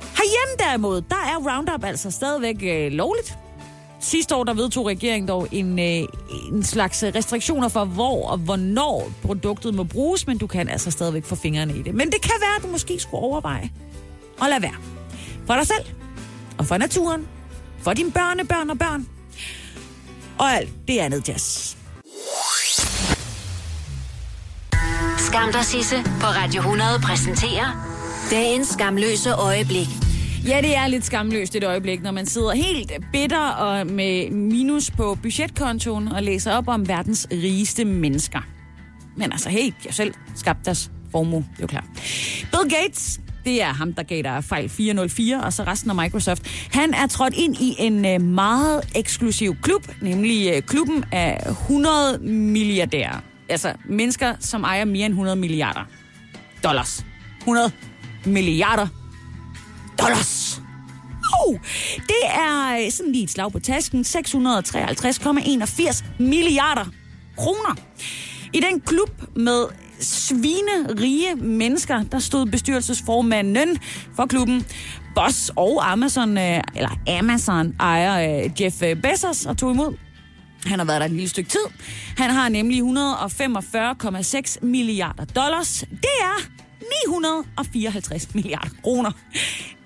Herhjemme 0.00 0.70
derimod, 0.70 1.00
der 1.00 1.16
er 1.16 1.54
Roundup 1.54 1.84
altså 1.84 2.10
stadigvæk 2.10 2.56
øh, 2.62 2.92
lovligt. 2.92 3.38
Sidste 4.00 4.36
år 4.36 4.44
der 4.44 4.54
vedtog 4.54 4.86
regeringen 4.86 5.28
dog 5.28 5.48
en, 5.52 5.78
øh, 5.78 6.08
en 6.52 6.62
slags 6.62 7.04
restriktioner 7.04 7.68
for, 7.68 7.84
hvor 7.84 8.28
og 8.28 8.38
hvornår 8.38 9.12
produktet 9.22 9.74
må 9.74 9.84
bruges, 9.84 10.26
men 10.26 10.38
du 10.38 10.46
kan 10.46 10.68
altså 10.68 10.90
stadigvæk 10.90 11.24
få 11.24 11.34
fingrene 11.34 11.76
i 11.76 11.82
det. 11.82 11.94
Men 11.94 12.10
det 12.10 12.22
kan 12.22 12.34
være, 12.40 12.56
at 12.56 12.62
du 12.62 12.68
måske 12.68 12.98
skulle 13.00 13.22
overveje 13.22 13.70
at 14.42 14.48
lade 14.50 14.62
være. 14.62 14.76
For 15.46 15.54
dig 15.54 15.66
selv, 15.66 15.84
og 16.58 16.66
for 16.66 16.76
naturen, 16.76 17.26
for 17.78 17.92
dine 17.92 18.12
børnebørn 18.12 18.70
og 18.70 18.78
børn, 18.78 19.08
og 20.38 20.52
alt 20.52 20.70
det 20.88 20.98
andet 20.98 21.28
jazz. 21.28 21.76
Skam 25.18 25.52
dig, 25.52 25.64
Sisse, 25.64 25.96
på 26.20 26.26
Radio 26.26 26.60
100 26.60 27.00
præsenterer 27.02 27.66
dagens 28.30 28.68
skamløse 28.68 29.32
øjeblik. 29.32 30.07
Ja, 30.46 30.60
det 30.60 30.76
er 30.76 30.86
lidt 30.86 31.04
skamløst 31.04 31.56
et 31.56 31.64
øjeblik, 31.64 32.02
når 32.02 32.10
man 32.10 32.26
sidder 32.26 32.52
helt 32.52 32.92
bitter 33.12 33.48
og 33.48 33.86
med 33.86 34.30
minus 34.30 34.90
på 34.90 35.18
budgetkontoen 35.22 36.08
og 36.08 36.22
læser 36.22 36.52
op 36.52 36.68
om 36.68 36.88
verdens 36.88 37.28
rigeste 37.32 37.84
mennesker. 37.84 38.40
Men 39.16 39.32
altså, 39.32 39.48
hey, 39.48 39.72
jeg 39.84 39.94
selv 39.94 40.14
skabte 40.34 40.64
deres 40.64 40.90
formue, 41.10 41.40
det 41.40 41.58
er 41.58 41.62
jo 41.62 41.66
klart. 41.66 41.84
Bill 42.52 42.80
Gates, 42.82 43.20
det 43.44 43.62
er 43.62 43.72
ham, 43.72 43.92
der 43.92 44.02
gav 44.02 44.22
dig 44.22 44.44
fejl 44.44 44.68
404, 44.68 45.44
og 45.44 45.52
så 45.52 45.62
resten 45.62 45.90
af 45.90 45.96
Microsoft. 45.96 46.68
Han 46.72 46.94
er 46.94 47.06
trådt 47.06 47.34
ind 47.36 47.56
i 47.56 47.74
en 47.78 48.06
øh, 48.06 48.20
meget 48.20 48.92
eksklusiv 48.94 49.56
klub, 49.62 49.88
nemlig 50.02 50.52
øh, 50.54 50.62
klubben 50.62 51.04
af 51.12 51.50
100 51.50 52.18
milliardærer. 52.22 53.20
Altså 53.48 53.72
mennesker, 53.88 54.34
som 54.40 54.64
ejer 54.64 54.84
mere 54.84 55.06
end 55.06 55.12
100 55.12 55.36
milliarder 55.36 55.84
dollars. 56.64 57.04
100 57.38 57.70
milliarder 58.26 58.88
dollars. 59.98 60.62
Oh, 61.46 61.54
det 61.96 62.22
er 62.24 62.78
øh, 62.84 62.92
sådan 62.92 63.12
lige 63.12 63.24
et 63.24 63.30
slag 63.30 63.52
på 63.52 63.58
tasken. 63.58 64.00
653,81 64.00 66.04
milliarder 66.18 66.84
kroner. 67.36 67.74
I 68.52 68.60
den 68.60 68.80
klub 68.80 69.10
med 69.36 69.64
svinerige 70.00 71.34
mennesker, 71.36 72.02
der 72.02 72.18
stod 72.18 72.46
bestyrelsesformanden 72.46 73.78
for 74.16 74.26
klubben, 74.26 74.66
Boss 75.14 75.50
og 75.56 75.92
Amazon, 75.92 76.38
øh, 76.38 76.60
eller 76.76 76.90
Amazon 77.18 77.74
ejer 77.80 78.44
øh, 78.44 78.62
Jeff 78.62 78.76
Bezos 79.02 79.46
og 79.46 79.58
tog 79.58 79.72
imod. 79.72 79.94
Han 80.66 80.78
har 80.78 80.86
været 80.86 81.00
der 81.00 81.06
et 81.06 81.12
lille 81.12 81.28
stykke 81.28 81.50
tid. 81.50 81.64
Han 82.16 82.30
har 82.30 82.48
nemlig 82.48 82.82
145,6 82.82 84.66
milliarder 84.66 85.24
dollars. 85.24 85.84
Det 85.90 86.10
er 86.20 86.57
954 87.06 88.34
milliarder 88.34 88.70
kroner. 88.82 89.10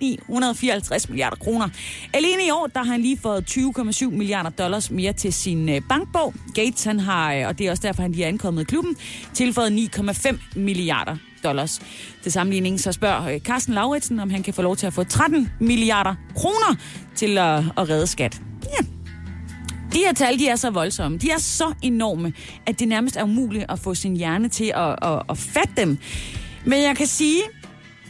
954 0.01 1.09
milliarder 1.09 1.37
kroner. 1.37 1.69
Alene 2.13 2.47
i 2.47 2.51
år, 2.51 2.67
der 2.67 2.83
har 2.83 2.93
han 2.93 3.03
lige 3.03 3.19
fået 3.23 3.51
20,7 3.51 4.11
milliarder 4.11 4.51
dollars 4.51 4.91
mere 4.91 5.13
til 5.13 5.33
sin 5.33 5.69
øh, 5.69 5.81
bankbog. 5.89 6.35
Gates, 6.55 6.85
han 6.85 7.01
har, 7.01 7.35
øh, 7.35 7.47
og 7.49 7.59
det 7.59 7.67
er 7.67 7.71
også 7.71 7.83
derfor, 7.83 8.03
han 8.03 8.13
lige 8.13 8.25
er 8.25 8.29
ankommet 8.29 8.63
i 8.63 8.65
klubben, 8.65 8.97
tilføjet 9.35 9.91
9,5 9.97 10.37
milliarder 10.57 11.17
dollars. 11.45 11.81
Til 12.23 12.33
sammenligning 12.33 12.81
så 12.81 12.93
spørger 12.93 13.35
øh, 13.35 13.41
Carsten 13.41 13.75
Lauritsen, 13.75 14.21
om 14.21 14.31
han 14.31 14.43
kan 14.43 14.55
få 14.55 14.63
lov 14.63 14.77
til 14.77 14.87
at 14.87 14.93
få 14.93 15.05
13 15.05 15.53
milliarder 15.61 16.15
kroner 16.37 16.77
til 17.15 17.39
at, 17.39 17.59
at 17.77 17.89
redde 17.89 18.07
skat. 18.07 18.41
Ja, 18.65 18.85
de 19.93 19.99
her 19.99 20.13
tal, 20.13 20.39
de 20.39 20.49
er 20.49 20.57
så 20.57 20.71
voldsomme. 20.71 21.19
De 21.19 21.31
er 21.31 21.39
så 21.39 21.75
enorme, 21.83 22.33
at 22.67 22.81
det 22.81 22.89
nærmest 22.89 23.17
er 23.17 23.25
umuligt 23.25 23.65
at 23.69 23.79
få 23.79 23.95
sin 23.95 24.17
hjerne 24.17 24.49
til 24.49 24.73
at, 24.75 24.99
at, 25.03 25.23
at 25.31 25.39
fatte 25.39 25.73
dem. 25.77 25.99
Men 26.65 26.83
jeg 26.83 26.97
kan 26.97 27.07
sige, 27.07 27.43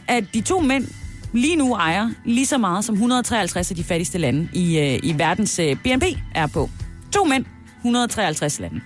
at 0.08 0.24
de 0.34 0.40
to 0.40 0.60
mænd 0.60 0.88
lige 1.32 1.56
nu 1.56 1.74
ejer 1.74 2.10
lige 2.24 2.46
så 2.46 2.58
meget 2.58 2.84
som 2.84 2.94
153 2.94 3.70
af 3.70 3.76
de 3.76 3.84
fattigste 3.84 4.18
lande 4.18 4.48
i, 4.52 4.78
øh, 4.78 4.98
i 5.02 5.18
verdens 5.18 5.58
øh, 5.58 5.76
BNP 5.76 6.04
er 6.34 6.46
på. 6.46 6.70
To 7.12 7.24
mænd, 7.24 7.44
153 7.78 8.60
lande. 8.60 8.80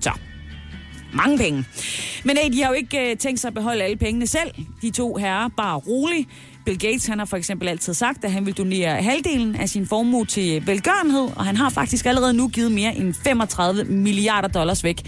Så, 0.00 0.10
mange 1.12 1.38
penge. 1.38 1.64
Men 2.24 2.36
nej, 2.36 2.48
de 2.52 2.62
har 2.62 2.68
jo 2.68 2.74
ikke 2.74 3.10
øh, 3.10 3.16
tænkt 3.16 3.40
sig 3.40 3.48
at 3.48 3.54
beholde 3.54 3.84
alle 3.84 3.96
pengene 3.96 4.26
selv. 4.26 4.50
De 4.82 4.90
to 4.90 5.16
herrer, 5.16 5.48
bare 5.56 5.76
roligt. 5.76 6.28
Bill 6.64 6.78
Gates 6.78 7.06
han 7.06 7.18
har 7.18 7.26
for 7.26 7.36
eksempel 7.36 7.68
altid 7.68 7.94
sagt, 7.94 8.24
at 8.24 8.32
han 8.32 8.46
vil 8.46 8.54
donere 8.54 9.02
halvdelen 9.02 9.56
af 9.56 9.68
sin 9.68 9.86
formue 9.86 10.24
til 10.24 10.66
velgørenhed, 10.66 11.28
og 11.36 11.44
han 11.44 11.56
har 11.56 11.70
faktisk 11.70 12.06
allerede 12.06 12.34
nu 12.34 12.48
givet 12.48 12.72
mere 12.72 12.96
end 12.96 13.14
35 13.14 13.84
milliarder 13.84 14.48
dollars 14.48 14.84
væk 14.84 15.02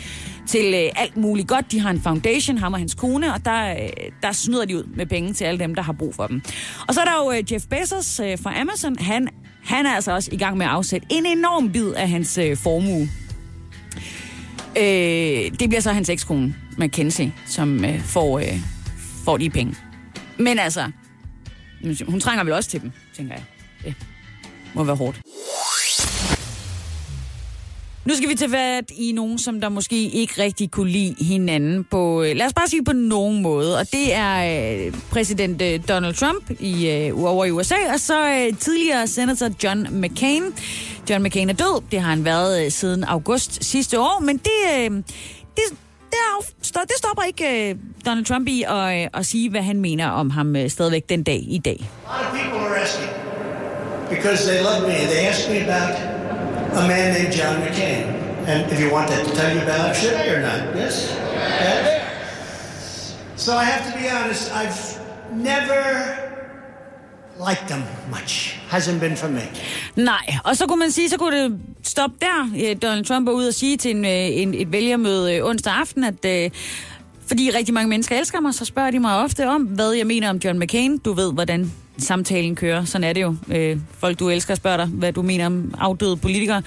til 0.47 0.75
øh, 0.75 0.91
alt 0.97 1.17
muligt 1.17 1.49
godt. 1.49 1.73
De 1.73 1.81
har 1.81 1.91
en 1.91 2.01
foundation, 2.01 2.59
ham 2.59 2.73
og 2.73 2.79
hans 2.79 2.95
kone, 2.95 3.35
og 3.35 3.45
der, 3.45 3.71
øh, 3.73 3.89
der 4.23 4.33
snyder 4.33 4.65
de 4.65 4.77
ud 4.77 4.85
med 4.85 5.07
penge 5.07 5.33
til 5.33 5.45
alle 5.45 5.61
dem, 5.61 5.75
der 5.75 5.83
har 5.83 5.93
brug 5.93 6.15
for 6.15 6.27
dem. 6.27 6.43
Og 6.89 6.95
så 6.95 7.01
er 7.01 7.05
der 7.05 7.25
jo 7.25 7.33
øh, 7.33 7.53
Jeff 7.53 7.65
Bezos 7.67 8.21
øh, 8.21 8.39
fra 8.39 8.61
Amazon. 8.61 8.99
Han, 8.99 9.29
han 9.65 9.87
er 9.87 9.91
altså 9.91 10.13
også 10.13 10.31
i 10.33 10.37
gang 10.37 10.57
med 10.57 10.67
at 10.67 10.73
afsætte 10.73 11.07
en 11.11 11.27
enorm 11.27 11.73
bid 11.73 11.93
af 11.93 12.09
hans 12.09 12.39
øh, 12.39 12.57
formue. 12.57 13.09
Øh, 14.77 15.51
det 15.61 15.69
bliver 15.69 15.81
så 15.81 15.93
hans 15.93 16.09
ekskone, 16.09 16.55
McKenzie, 16.79 17.33
som 17.47 17.85
øh, 17.85 18.01
får, 18.01 18.39
øh, 18.39 18.59
får 19.25 19.37
de 19.37 19.51
penge. 19.51 19.75
Men 20.39 20.59
altså, 20.59 20.91
hun 22.09 22.21
trænger 22.21 22.45
vel 22.45 22.53
også 22.53 22.71
til 22.71 22.81
dem, 22.81 22.93
tænker 23.17 23.35
jeg. 23.35 23.45
Det 23.85 23.95
må 24.75 24.85
være 24.85 24.97
hårdt. 24.97 25.21
Nu 28.05 28.15
skal 28.15 28.29
vi 28.29 28.35
til 28.35 28.51
fat 28.51 28.91
i 28.91 29.13
nogen, 29.13 29.39
som 29.39 29.61
der 29.61 29.69
måske 29.69 29.97
ikke 29.97 30.43
rigtig 30.43 30.71
kunne 30.71 30.91
lide 30.91 31.25
hinanden 31.25 31.85
på, 31.85 32.23
øh, 32.23 32.37
lad 32.37 32.47
os 32.47 32.53
bare 32.53 32.69
sige 32.69 32.85
på 32.85 32.93
nogen 32.93 33.43
måde. 33.43 33.79
Og 33.79 33.93
det 33.93 34.15
er 34.15 34.87
øh, 34.87 34.95
præsident 35.11 35.63
øh, 35.63 35.81
Donald 35.89 36.15
Trump 36.15 36.51
i, 36.61 36.89
øh, 36.91 37.25
over 37.25 37.45
i 37.45 37.51
USA, 37.51 37.75
og 37.93 38.01
så 38.01 38.29
øh, 38.29 38.59
tidligere 38.59 39.07
senator 39.07 39.51
John 39.65 40.01
McCain. 40.01 40.43
John 41.11 41.23
McCain 41.23 41.51
er 41.51 41.55
død, 41.55 41.83
det 41.91 42.01
har 42.01 42.11
han 42.11 42.25
været 42.25 42.65
øh, 42.65 42.71
siden 42.71 43.05
august 43.05 43.65
sidste 43.65 44.01
år, 44.01 44.21
men 44.21 44.37
det, 44.37 44.79
øh, 44.79 44.91
det, 44.91 45.03
det, 46.11 46.19
er, 46.19 46.45
det 46.63 46.97
stopper 46.99 47.23
ikke 47.23 47.71
øh, 47.71 47.77
Donald 48.07 48.25
Trump 48.25 48.49
i 48.49 48.65
at, 48.69 49.03
øh, 49.03 49.09
at 49.15 49.27
sige, 49.27 49.51
hvad 49.51 49.63
han 49.63 49.81
mener 49.81 50.09
om 50.09 50.31
ham 50.31 50.57
øh, 50.57 50.71
stadigvæk 50.71 51.09
den 51.09 51.23
dag 51.23 51.45
i 51.49 51.59
dag. 51.59 51.91
A 52.09 52.23
lot 52.23 52.27
of 52.27 52.41
people 52.41 52.59
are 52.69 52.77
asking 52.77 53.11
because 54.11 54.51
they 54.51 54.63
love 54.63 54.89
me. 54.89 54.95
They 54.95 55.27
ask 55.29 55.51
me 55.51 55.57
about 55.57 56.12
a 56.75 56.89
man 56.89 57.15
named 57.15 57.33
John 57.35 57.57
McCain. 57.63 58.05
And 58.47 58.73
if 58.73 58.81
you 58.81 58.93
want 58.93 59.09
that 59.09 59.25
to 59.27 59.33
tell 59.35 59.55
you 59.55 59.63
about, 59.63 59.97
should 59.97 60.15
I 60.15 60.27
or 60.35 60.41
not? 60.41 60.61
Yes? 60.77 61.17
yes? 61.65 63.17
So 63.37 63.53
I 63.53 63.65
have 63.65 63.83
to 63.93 63.99
be 63.99 64.09
honest, 64.09 64.53
I've 64.53 64.81
never 65.33 65.83
liked 67.39 67.69
them 67.69 67.83
much. 68.11 68.59
Hasn't 68.71 69.01
been 69.01 69.17
for 69.17 69.29
me. 69.29 69.43
Nej, 69.97 70.37
og 70.45 70.57
så 70.57 70.67
kunne 70.67 70.79
man 70.79 70.91
sige, 70.91 71.09
så 71.09 71.17
kunne 71.17 71.45
det 71.45 71.61
stoppe 71.83 72.17
der. 72.21 72.75
Donald 72.83 73.05
Trump 73.05 73.27
var 73.27 73.33
ude 73.33 73.49
og 73.49 73.55
sige 73.55 73.77
til 73.77 73.91
en, 73.91 74.05
øh, 74.05 74.11
en, 74.13 74.55
et 74.55 74.73
vælgermøde 74.73 75.37
øh, 75.37 75.45
onsdag 75.45 75.73
aften, 75.73 76.05
at 76.05 76.25
øh, 76.25 76.51
fordi 77.27 77.51
rigtig 77.51 77.75
mange 77.75 77.89
mennesker 77.89 78.19
elsker 78.19 78.41
mig, 78.41 78.55
så 78.55 78.65
spørger 78.65 78.91
de 78.91 78.99
mig 78.99 79.17
ofte 79.17 79.49
om, 79.49 79.63
hvad 79.63 79.93
jeg 79.93 80.07
mener 80.07 80.31
om 80.31 80.37
John 80.45 80.59
McCain. 80.59 80.99
Du 80.99 81.13
ved, 81.13 81.33
hvordan 81.33 81.73
samtalen 81.99 82.57
kører. 82.57 82.85
Sådan 82.85 83.05
er 83.05 83.13
det 83.13 83.23
jo. 83.23 83.37
Øh, 83.51 83.79
folk, 83.99 84.19
du 84.19 84.29
elsker, 84.29 84.55
spørger 84.55 84.77
dig, 84.77 84.87
hvad 84.87 85.13
du 85.13 85.23
mener 85.23 85.47
om 85.47 85.75
afdøde 85.79 86.17
politikere. 86.17 86.63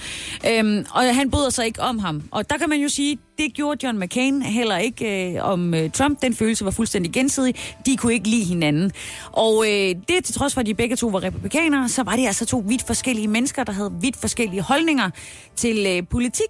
Øhm, 0.50 0.86
og 0.90 1.14
han 1.16 1.30
bryder 1.30 1.50
sig 1.50 1.66
ikke 1.66 1.80
om 1.80 1.98
ham. 1.98 2.22
Og 2.30 2.50
der 2.50 2.56
kan 2.56 2.68
man 2.68 2.80
jo 2.80 2.88
sige, 2.88 3.18
det 3.38 3.54
gjorde 3.54 3.86
John 3.86 3.98
McCain 3.98 4.42
heller 4.42 4.78
ikke 4.78 5.32
øh, 5.34 5.44
om 5.44 5.74
øh, 5.74 5.90
Trump. 5.90 6.22
Den 6.22 6.34
følelse 6.34 6.64
var 6.64 6.70
fuldstændig 6.70 7.12
gensidig. 7.12 7.54
De 7.86 7.96
kunne 7.96 8.12
ikke 8.12 8.28
lide 8.28 8.44
hinanden. 8.44 8.92
Og 9.32 9.64
øh, 9.68 9.94
det 10.08 10.24
til 10.24 10.34
trods 10.34 10.54
for, 10.54 10.60
at 10.60 10.66
de 10.66 10.74
begge 10.74 10.96
to 10.96 11.06
var 11.06 11.22
republikanere, 11.22 11.88
så 11.88 12.02
var 12.02 12.16
det 12.16 12.26
altså 12.26 12.46
to 12.46 12.64
vidt 12.66 12.86
forskellige 12.86 13.28
mennesker, 13.28 13.64
der 13.64 13.72
havde 13.72 13.92
vidt 14.00 14.16
forskellige 14.16 14.62
holdninger 14.62 15.10
til 15.56 15.86
øh, 15.88 16.02
politik. 16.10 16.48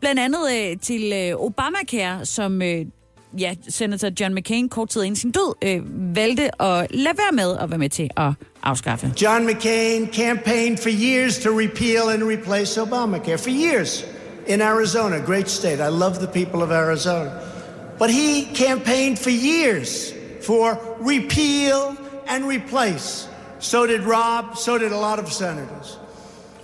Blandt 0.00 0.20
andet 0.20 0.40
øh, 0.58 0.76
til 0.82 1.12
øh, 1.14 1.34
Obamacare, 1.36 2.26
som 2.26 2.62
øh, 2.62 2.86
ja, 3.38 3.54
senator 3.68 4.10
John 4.20 4.34
McCain 4.34 4.68
kort 4.68 4.88
tid 4.88 5.02
inden 5.02 5.16
sin 5.16 5.30
død 5.30 5.54
øh, 5.64 6.16
valgte 6.16 6.62
at 6.62 6.86
lade 6.90 7.18
være 7.18 7.32
med 7.32 7.56
at 7.56 7.70
være 7.70 7.78
med 7.78 7.88
til 7.90 8.10
at 8.16 8.32
afskaffe. 8.62 9.12
John 9.22 9.46
McCain 9.46 10.12
campaigned 10.12 10.78
for 10.78 10.90
years 10.90 11.38
to 11.38 11.50
repeal 11.50 12.08
and 12.08 12.22
replace 12.22 12.80
Obamacare. 12.80 13.38
For 13.38 13.50
years 13.50 14.04
in 14.46 14.60
Arizona, 14.60 15.18
great 15.26 15.50
state. 15.50 15.80
I 15.80 15.90
love 15.90 16.14
the 16.14 16.26
people 16.26 16.62
of 16.62 16.70
Arizona. 16.70 17.30
But 17.98 18.10
he 18.10 18.44
campaigned 18.54 19.18
for 19.18 19.30
years 19.30 20.14
for 20.42 20.78
repeal 21.00 21.96
and 22.28 22.44
replace. 22.44 23.28
So 23.58 23.86
did 23.86 24.02
Rob, 24.02 24.56
so 24.56 24.78
did 24.78 24.92
a 24.92 24.96
lot 24.96 25.18
of 25.18 25.32
senators. 25.32 25.98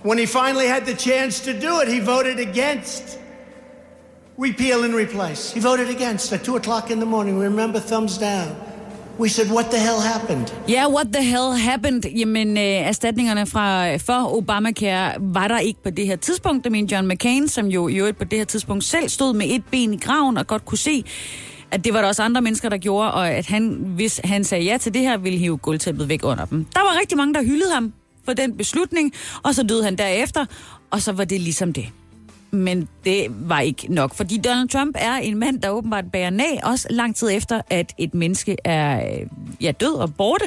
When 0.03 0.17
he 0.17 0.25
finally 0.25 0.67
had 0.67 0.85
the 0.85 0.93
chance 0.93 1.41
to 1.41 1.53
do 1.59 1.81
it, 1.81 1.87
he 1.87 1.99
voted 1.99 2.39
against 2.39 3.19
repeal 4.37 4.83
and 4.83 4.95
replace. 4.95 5.53
He 5.53 5.59
voted 5.61 5.89
against 5.89 6.33
at 6.33 6.43
2 6.43 6.55
o'clock 6.55 6.91
in 6.91 6.97
the 6.97 7.05
morning. 7.05 7.43
Remember, 7.43 7.79
thumbs 7.79 8.17
down. 8.17 8.47
We 9.19 9.29
said, 9.29 9.47
What 9.51 9.65
the 9.65 9.79
hell 9.79 9.99
happened? 10.13 10.53
Ja, 10.67 10.73
yeah, 10.73 10.93
what 10.93 11.07
the 11.13 11.23
hell 11.23 11.51
happened? 11.51 12.03
Jamen, 12.05 12.57
øh, 12.57 12.63
erstatningerne 12.63 13.45
fra, 13.45 13.93
øh, 13.93 13.99
for 13.99 14.37
Obamacare 14.37 15.13
var 15.19 15.47
der 15.47 15.59
ikke 15.59 15.83
på 15.83 15.89
det 15.89 16.07
her 16.07 16.15
tidspunkt. 16.15 16.63
Det 16.63 16.71
mener 16.71 16.87
John 16.91 17.07
McCain, 17.07 17.47
som 17.47 17.65
jo 17.65 17.87
i 17.87 17.95
øvrigt 17.95 18.17
på 18.17 18.23
det 18.23 18.39
her 18.39 18.45
tidspunkt 18.45 18.83
selv 18.83 19.09
stod 19.09 19.33
med 19.33 19.45
et 19.49 19.63
ben 19.71 19.93
i 19.93 19.97
graven 19.97 20.37
og 20.37 20.47
godt 20.47 20.65
kunne 20.65 20.77
se, 20.77 21.03
at 21.71 21.85
det 21.85 21.93
var 21.93 22.01
der 22.01 22.07
også 22.07 22.23
andre 22.23 22.41
mennesker, 22.41 22.69
der 22.69 22.77
gjorde, 22.77 23.13
og 23.13 23.29
at 23.29 23.45
han, 23.45 23.67
hvis 23.95 24.21
han 24.23 24.43
sagde 24.43 24.63
ja 24.63 24.77
til 24.77 24.93
det 24.93 25.01
her, 25.01 25.17
ville 25.17 25.39
hive 25.39 25.57
gulvtæppet 25.57 26.09
væk 26.09 26.19
under 26.23 26.45
dem. 26.45 26.65
Der 26.73 26.79
var 26.79 26.99
rigtig 26.99 27.17
mange, 27.17 27.33
der 27.33 27.43
hyldede 27.43 27.71
ham 27.73 27.93
for 28.25 28.33
den 28.33 28.57
beslutning, 28.57 29.13
og 29.43 29.55
så 29.55 29.63
døde 29.63 29.83
han 29.83 29.95
derefter, 29.95 30.45
og 30.91 31.01
så 31.01 31.11
var 31.11 31.23
det 31.23 31.41
ligesom 31.41 31.73
det. 31.73 31.85
Men 32.55 32.87
det 33.03 33.27
var 33.29 33.59
ikke 33.59 33.93
nok, 33.93 34.15
fordi 34.15 34.37
Donald 34.37 34.69
Trump 34.69 34.95
er 34.99 35.15
en 35.15 35.37
mand, 35.37 35.61
der 35.61 35.69
åbenbart 35.69 36.05
bærer 36.13 36.29
nag, 36.29 36.59
også 36.63 36.87
lang 36.89 37.15
tid 37.15 37.29
efter, 37.31 37.61
at 37.69 37.93
et 37.97 38.13
menneske 38.13 38.57
er 38.63 39.19
øh, 39.19 39.27
ja, 39.61 39.71
død 39.71 39.93
og 39.93 40.15
borte. 40.15 40.45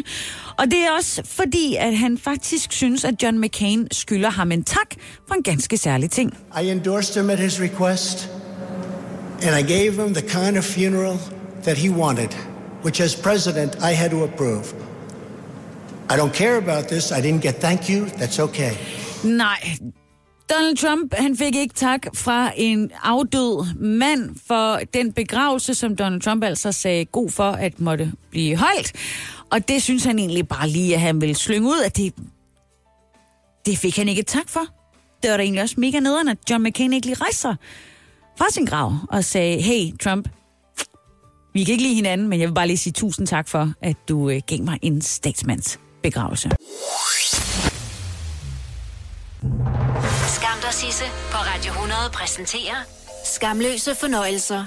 Og 0.59 0.65
det 0.65 0.79
er 0.79 0.91
også 0.97 1.23
fordi, 1.25 1.77
at 1.79 1.97
han 1.97 2.19
faktisk 2.19 2.73
synes, 2.73 3.05
at 3.05 3.23
John 3.23 3.41
McCain 3.41 3.89
skylder 3.93 4.31
ham 4.31 4.53
en 4.53 4.65
tak 4.65 4.95
for 5.29 5.35
en 5.35 5.43
ganske 5.43 5.77
særlig 5.77 6.11
ting. 6.11 6.39
I 6.63 6.71
endorsed 6.71 7.23
him 7.23 7.31
at 7.31 7.39
his 7.39 7.61
request, 7.61 8.31
and 9.43 9.59
I 9.59 9.73
gave 9.73 9.93
him 9.93 10.15
the 10.15 10.29
kind 10.29 10.59
of 10.59 10.65
funeral 10.65 11.19
that 11.63 11.79
he 11.79 11.91
wanted, 11.91 12.37
which 12.85 13.03
as 13.03 13.17
president 13.17 13.75
I 13.75 13.95
had 13.95 14.11
to 14.11 14.25
approve. 14.25 14.65
I 16.11 16.17
don't 16.17 16.33
care 16.33 16.57
about 16.57 16.89
this. 16.89 17.11
I 17.11 17.21
didn't 17.21 17.43
get 17.43 17.61
thank 17.61 17.89
you. 17.91 18.07
That's 18.07 18.39
okay. 18.39 18.73
Nej, 19.23 19.79
Donald 20.51 20.77
Trump 20.77 21.15
han 21.15 21.37
fik 21.37 21.55
ikke 21.55 21.75
tak 21.75 22.07
fra 22.15 22.53
en 22.57 22.91
afdød 23.03 23.75
mand 23.81 24.37
for 24.47 24.81
den 24.95 25.13
begravelse, 25.13 25.75
som 25.75 25.97
Donald 25.97 26.21
Trump 26.21 26.45
altså 26.45 26.73
sagde 26.73 27.05
god 27.05 27.31
for 27.31 27.51
at 27.51 27.81
måtte 27.81 28.13
blive 28.31 28.57
holdt. 28.57 28.93
Og 29.51 29.69
det 29.69 29.83
synes 29.83 30.05
han 30.05 30.19
egentlig 30.19 30.49
bare 30.49 30.69
lige, 30.69 30.95
at 30.95 31.01
han 31.01 31.21
ville 31.21 31.35
slynge 31.35 31.69
ud, 31.69 31.83
at 31.85 31.97
det, 31.97 32.15
det 33.67 33.79
fik 33.79 33.97
han 33.97 34.09
ikke 34.09 34.23
tak 34.23 34.49
for. 34.49 34.61
Det 35.23 35.31
var 35.31 35.37
da 35.37 35.43
egentlig 35.43 35.63
også 35.63 35.75
mega 35.79 36.01
nederen, 36.01 36.29
at 36.29 36.39
John 36.51 36.63
McCain 36.63 36.93
ikke 36.93 37.07
lige 37.07 37.17
rejste 37.21 37.41
sig 37.41 37.57
fra 38.39 38.51
sin 38.51 38.65
grav 38.65 38.97
og 39.09 39.25
sagde, 39.25 39.63
hey 39.63 39.99
Trump, 40.03 40.29
vi 41.55 41.65
kan 41.65 41.73
ikke 41.73 41.85
lide 41.85 41.95
hinanden, 41.95 42.29
men 42.29 42.41
jeg 42.41 42.49
vil 42.49 42.55
bare 42.55 42.67
lige 42.67 42.79
sige 42.79 42.93
tusind 42.93 43.27
tak 43.27 43.49
for, 43.49 43.73
at 43.83 43.97
du 44.09 44.31
øh, 44.31 44.41
gav 44.47 44.63
mig 44.63 44.79
en 44.83 45.03
statsmands 45.03 45.81
begravelse. 46.03 46.51
Skam 50.49 50.61
dig, 50.61 50.75
Sisse 50.75 51.05
på 51.05 51.37
Radio 51.37 51.73
100 51.73 52.01
præsenterer 52.13 52.77
Skamløse 53.25 53.95
fornøjelser. 53.95 54.65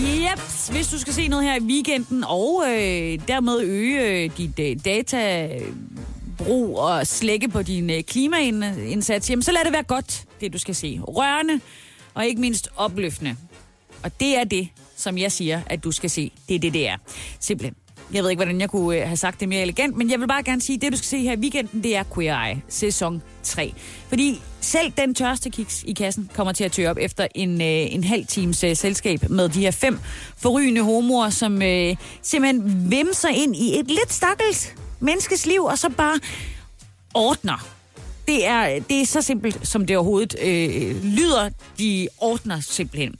Yep, 0.00 0.40
hvis 0.72 0.88
du 0.88 0.98
skal 0.98 1.12
se 1.12 1.28
noget 1.28 1.44
her 1.44 1.56
i 1.56 1.60
weekenden, 1.60 2.24
og 2.24 2.64
øh, 2.68 3.18
dermed 3.28 3.60
øge 3.60 4.24
øh, 4.24 4.30
dit 4.36 4.58
øh, 4.58 4.76
databrug 4.84 6.78
og 6.78 7.06
slække 7.06 7.48
på 7.48 7.62
din 7.62 7.90
øh, 7.90 8.02
klimaindsats, 8.02 9.30
jamen 9.30 9.42
så 9.42 9.52
lad 9.52 9.64
det 9.64 9.72
være 9.72 9.82
godt, 9.82 10.24
det 10.40 10.52
du 10.52 10.58
skal 10.58 10.74
se. 10.74 11.00
Rørende 11.02 11.60
og 12.14 12.26
ikke 12.26 12.40
mindst 12.40 12.68
opløftende. 12.76 13.36
Og 14.02 14.20
det 14.20 14.36
er 14.36 14.44
det, 14.44 14.68
som 14.96 15.18
jeg 15.18 15.32
siger, 15.32 15.60
at 15.66 15.84
du 15.84 15.92
skal 15.92 16.10
se. 16.10 16.32
Det 16.48 16.54
er 16.54 16.60
det, 16.60 16.72
det 16.72 16.88
er. 16.88 16.96
Simpelthen. 17.40 17.74
Jeg 18.12 18.22
ved 18.22 18.30
ikke, 18.30 18.38
hvordan 18.44 18.60
jeg 18.60 18.70
kunne 18.70 18.96
øh, 18.96 19.06
have 19.06 19.16
sagt 19.16 19.40
det 19.40 19.48
mere 19.48 19.62
elegant, 19.62 19.96
men 19.96 20.10
jeg 20.10 20.20
vil 20.20 20.28
bare 20.28 20.42
gerne 20.42 20.60
sige, 20.60 20.76
at 20.76 20.82
det, 20.82 20.92
du 20.92 20.96
skal 20.96 21.06
se 21.06 21.18
her 21.18 21.32
i 21.32 21.36
weekenden, 21.36 21.82
det 21.82 21.96
er 21.96 22.04
Queer 22.14 22.44
Eye, 22.44 22.62
sæson 22.68 23.22
3. 23.42 23.74
Fordi 24.08 24.42
selv 24.60 24.92
den 24.96 25.14
tørste 25.14 25.50
kiks 25.50 25.82
i 25.86 25.92
kassen 25.92 26.30
kommer 26.34 26.52
til 26.52 26.64
at 26.64 26.72
tørre 26.72 26.90
op 26.90 26.98
efter 27.00 27.26
en, 27.34 27.60
øh, 27.60 27.94
en 27.94 28.04
halv 28.04 28.26
times 28.26 28.64
øh, 28.64 28.76
selskab 28.76 29.30
med 29.30 29.48
de 29.48 29.60
her 29.60 29.70
fem 29.70 29.98
forrygende 30.36 30.82
homoer, 30.82 31.30
som 31.30 31.62
øh, 31.62 31.96
simpelthen 32.22 32.90
vimser 32.90 33.28
ind 33.28 33.56
i 33.56 33.78
et 33.78 33.86
lidt 33.88 34.12
stakkels 34.12 34.74
menneskes 35.00 35.46
liv, 35.46 35.64
og 35.64 35.78
så 35.78 35.88
bare 35.88 36.20
ordner 37.14 37.80
det 38.30 38.46
er, 38.46 38.80
det 38.88 39.00
er 39.00 39.06
så 39.06 39.22
simpelt, 39.22 39.68
som 39.68 39.86
det 39.86 39.96
overhovedet 39.96 40.36
øh, 40.42 41.04
lyder. 41.04 41.50
De 41.78 42.08
ordner 42.18 42.60
simpelthen. 42.60 43.14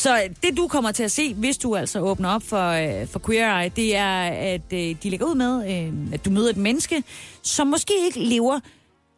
Så 0.00 0.28
det, 0.42 0.56
du 0.56 0.68
kommer 0.68 0.92
til 0.92 1.02
at 1.02 1.12
se, 1.12 1.34
hvis 1.34 1.58
du 1.58 1.76
altså 1.76 2.00
åbner 2.00 2.28
op 2.28 2.42
for, 2.42 2.70
øh, 2.70 3.08
for 3.08 3.18
Queer 3.26 3.60
Eye, 3.60 3.70
det 3.76 3.96
er, 3.96 4.20
at 4.54 4.72
øh, 4.72 4.78
de 5.02 5.10
lægger 5.10 5.26
ud 5.26 5.34
med, 5.34 5.54
øh, 5.70 5.92
at 6.12 6.24
du 6.24 6.30
møder 6.30 6.50
et 6.50 6.56
menneske, 6.56 7.02
som 7.42 7.66
måske 7.66 7.94
ikke 8.04 8.20
lever 8.20 8.60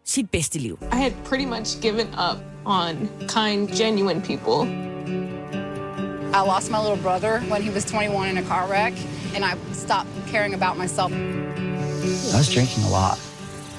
sit 0.05 0.31
bedste 0.31 0.59
liv. 0.59 0.79
I 0.93 0.97
had 0.97 1.13
pretty 1.25 1.45
much 1.45 1.81
given 1.83 2.07
up 2.31 2.39
on 2.65 3.09
kind, 3.29 3.69
genuine 3.69 4.21
people. 4.21 4.69
I 6.35 6.41
lost 6.47 6.71
my 6.71 6.79
little 6.79 7.03
brother 7.03 7.41
when 7.51 7.63
he 7.63 7.75
was 7.75 7.85
21 7.85 8.31
in 8.31 8.39
a 8.39 8.43
car 8.43 8.67
wreck, 8.71 8.93
and 9.37 9.45
I 9.45 9.75
stopped 9.75 10.11
caring 10.33 10.55
about 10.55 10.77
myself. 10.79 11.13
I 12.35 12.39
was 12.39 12.55
drinking 12.55 12.85
a 12.85 12.91
lot. 12.91 13.19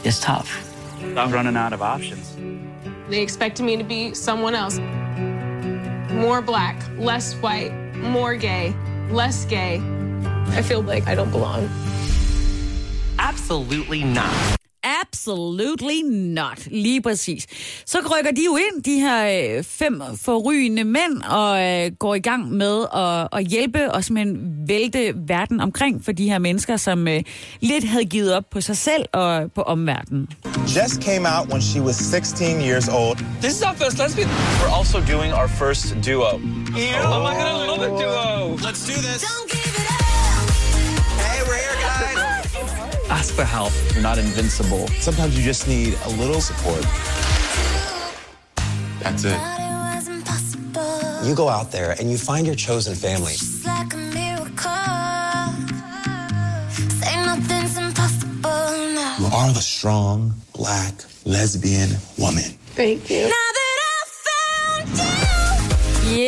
It's 0.04 0.20
tough. 0.20 0.50
I'm 1.18 1.32
running 1.34 1.58
out 1.58 1.74
of 1.74 1.82
options. 1.82 2.26
They 3.10 3.22
expected 3.22 3.66
me 3.66 3.78
to 3.78 3.84
be 3.84 4.14
someone 4.14 4.56
else. 4.56 4.80
More 6.14 6.42
black, 6.42 6.82
less 6.98 7.34
white, 7.36 7.74
more 7.96 8.36
gay, 8.36 8.76
less 9.10 9.46
gay. 9.46 9.82
I 10.48 10.62
feel 10.62 10.82
like 10.82 11.08
I 11.08 11.16
don't 11.16 11.32
belong. 11.32 11.70
Absolutely 13.18 14.04
not. 14.04 14.63
Absolutely 14.84 16.02
not. 16.08 16.68
Lige 16.72 17.02
præcis. 17.02 17.48
Så 17.86 17.98
rykker 17.98 18.32
de 18.32 18.42
jo 18.46 18.56
ind, 18.56 18.84
de 18.84 19.00
her 19.00 19.56
øh, 19.58 19.64
fem 19.64 20.02
forrygende 20.22 20.84
mænd, 20.84 21.22
og 21.30 21.64
øh, 21.64 21.92
går 22.00 22.16
i 22.16 22.20
gang 22.20 22.52
med 22.52 22.86
at, 22.96 23.28
at 23.40 23.48
hjælpe 23.48 23.92
og 23.92 24.04
simpelthen 24.04 24.54
vælte 24.68 25.14
verden 25.16 25.60
omkring 25.60 26.06
for 26.06 26.12
de 26.12 26.30
her 26.30 26.38
mennesker, 26.38 26.78
som 26.78 27.08
øh, 27.08 27.24
lidt 27.62 27.84
havde 27.84 28.06
givet 28.06 28.34
op 28.34 28.44
på 28.52 28.62
sig 28.62 28.78
selv 28.78 29.06
og 29.14 29.52
på 29.52 29.62
omverdenen. 29.62 30.30
Jess 30.76 30.94
came 31.02 31.26
out 31.28 31.50
when 31.52 31.62
she 31.62 31.82
was 31.82 31.96
16 31.96 32.62
years 32.62 32.88
old. 32.88 33.18
This 33.42 33.54
is 33.58 33.62
our 33.62 33.76
first 33.76 33.98
lesbian. 34.00 34.30
We're 34.62 34.78
also 34.80 34.98
doing 35.14 35.34
our 35.34 35.48
first 35.48 35.96
duo. 36.06 36.32
Ew, 36.76 36.96
oh, 37.06 37.20
my 37.28 37.34
god, 37.40 37.52
I 37.62 37.68
love 37.72 37.82
a 37.82 37.92
duo. 38.02 38.58
Let's 38.68 38.84
do 38.88 38.96
this. 39.08 39.24
Hey, 39.24 39.63
Ask 43.10 43.34
for 43.34 43.44
help. 43.44 43.74
You're 43.94 44.04
not 44.04 44.18
invincible. 44.18 44.88
Sometimes 45.00 45.38
you 45.38 45.44
just 45.44 45.68
need 45.68 45.98
a 46.06 46.10
little 46.12 46.42
support. 46.42 46.84
That's 49.02 49.24
it. 49.26 49.40
You 51.28 51.36
go 51.36 51.48
out 51.50 51.72
there 51.72 51.96
and 52.00 52.12
you 52.12 52.18
find 52.18 52.46
your 52.46 52.56
chosen 52.56 52.96
family. 52.96 53.34
You 59.20 59.30
are 59.32 59.54
the 59.54 59.62
strong, 59.62 60.34
black, 60.54 60.94
lesbian 61.26 61.92
woman. 62.18 62.44
Thank 62.76 63.10
you. 63.10 63.32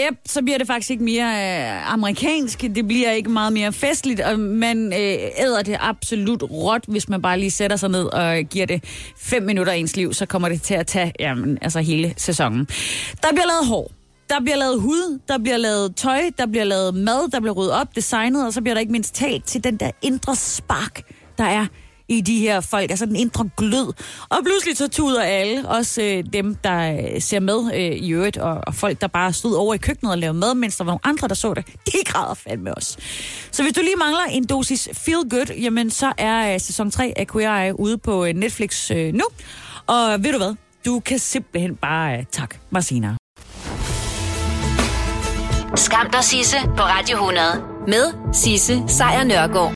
Yep, 0.05 0.17
så 0.25 0.41
bliver 0.41 0.57
det 0.57 0.67
faktisk 0.67 0.91
ikke 0.91 1.03
mere 1.03 1.25
øh, 1.25 1.93
amerikansk. 1.93 2.61
Det 2.61 2.87
bliver 2.87 3.11
ikke 3.11 3.29
meget 3.29 3.53
mere 3.53 3.73
festligt, 3.73 4.21
og 4.21 4.39
man 4.39 4.93
øh, 4.93 5.19
æder 5.37 5.61
det 5.65 5.77
absolut 5.79 6.43
råt, 6.43 6.83
hvis 6.87 7.09
man 7.09 7.21
bare 7.21 7.39
lige 7.39 7.51
sætter 7.51 7.77
sig 7.77 7.89
ned 7.89 8.05
og 8.05 8.37
giver 8.37 8.65
det 8.65 8.83
fem 9.17 9.43
minutter 9.43 9.73
af 9.73 9.77
ens 9.77 9.95
liv, 9.95 10.13
så 10.13 10.25
kommer 10.25 10.49
det 10.49 10.61
til 10.61 10.73
at 10.73 10.87
tage 10.87 11.13
jamen, 11.19 11.57
altså 11.61 11.79
hele 11.79 12.13
sæsonen. 12.17 12.65
Der 13.21 13.29
bliver 13.31 13.47
lavet 13.47 13.67
hår. 13.67 13.91
Der 14.29 14.39
bliver 14.39 14.57
lavet 14.57 14.81
hud, 14.81 15.19
der 15.27 15.37
bliver 15.37 15.57
lavet 15.57 15.95
tøj, 15.95 16.21
der 16.37 16.45
bliver 16.45 16.63
lavet 16.63 16.95
mad, 16.95 17.31
der 17.31 17.39
bliver 17.39 17.53
ryddet 17.53 17.73
op, 17.73 17.95
designet, 17.95 18.45
og 18.45 18.53
så 18.53 18.61
bliver 18.61 18.73
der 18.73 18.79
ikke 18.81 18.91
mindst 18.91 19.15
talt 19.15 19.45
til 19.45 19.63
den 19.63 19.77
der 19.77 19.91
indre 20.01 20.35
spark, 20.35 21.01
der 21.37 21.43
er 21.43 21.65
i 22.07 22.21
de 22.21 22.39
her 22.39 22.61
folk, 22.61 22.89
altså 22.89 23.05
den 23.05 23.15
indre 23.15 23.49
glød. 23.57 23.93
Og 24.29 24.37
pludselig 24.43 24.77
så 24.77 24.87
tuder 24.87 25.23
alle, 25.23 25.69
også 25.69 26.01
øh, 26.01 26.23
dem, 26.33 26.55
der 26.55 26.91
øh, 26.91 27.21
ser 27.21 27.39
med 27.39 27.71
øh, 27.73 27.81
i 27.81 28.09
øvrigt, 28.09 28.37
og, 28.37 28.61
og 28.67 28.75
folk, 28.75 29.01
der 29.01 29.07
bare 29.07 29.33
stod 29.33 29.55
over 29.55 29.73
i 29.73 29.77
køkkenet 29.77 30.11
og 30.11 30.17
lavede 30.17 30.37
mad, 30.37 30.55
mens 30.55 30.77
der 30.77 30.83
var 30.83 30.91
nogle 30.91 30.99
andre, 31.03 31.27
der 31.27 31.35
så 31.35 31.53
det. 31.53 31.65
De 31.85 31.97
græder 32.05 32.33
fandme 32.33 32.77
os. 32.77 32.97
Så 33.51 33.63
hvis 33.63 33.73
du 33.73 33.81
lige 33.81 33.95
mangler 33.95 34.23
en 34.29 34.45
dosis 34.45 34.89
feel 34.93 35.29
good, 35.29 35.57
jamen 35.61 35.91
så 35.91 36.13
er 36.17 36.53
øh, 36.53 36.59
sæson 36.59 36.91
3 36.91 37.13
af 37.15 37.27
Queer 37.27 37.63
Eye 37.63 37.79
ude 37.79 37.97
på 37.97 38.25
øh, 38.25 38.33
Netflix 38.33 38.91
øh, 38.91 39.13
nu. 39.13 39.25
Og 39.87 40.23
ved 40.23 40.31
du 40.31 40.37
hvad? 40.37 40.55
Du 40.85 40.99
kan 40.99 41.19
simpelthen 41.19 41.75
bare 41.75 42.17
øh, 42.17 42.23
tak 42.31 42.55
mig 42.69 42.83
senere. 42.83 43.15
Skam 45.75 46.09
dig, 46.11 46.23
Sisse 46.23 46.57
på 46.77 46.83
Radio 46.83 47.15
100 47.15 47.45
med 47.87 48.33
Sisse 48.33 48.83
Sejr 48.87 49.23
Nørgaard. 49.23 49.73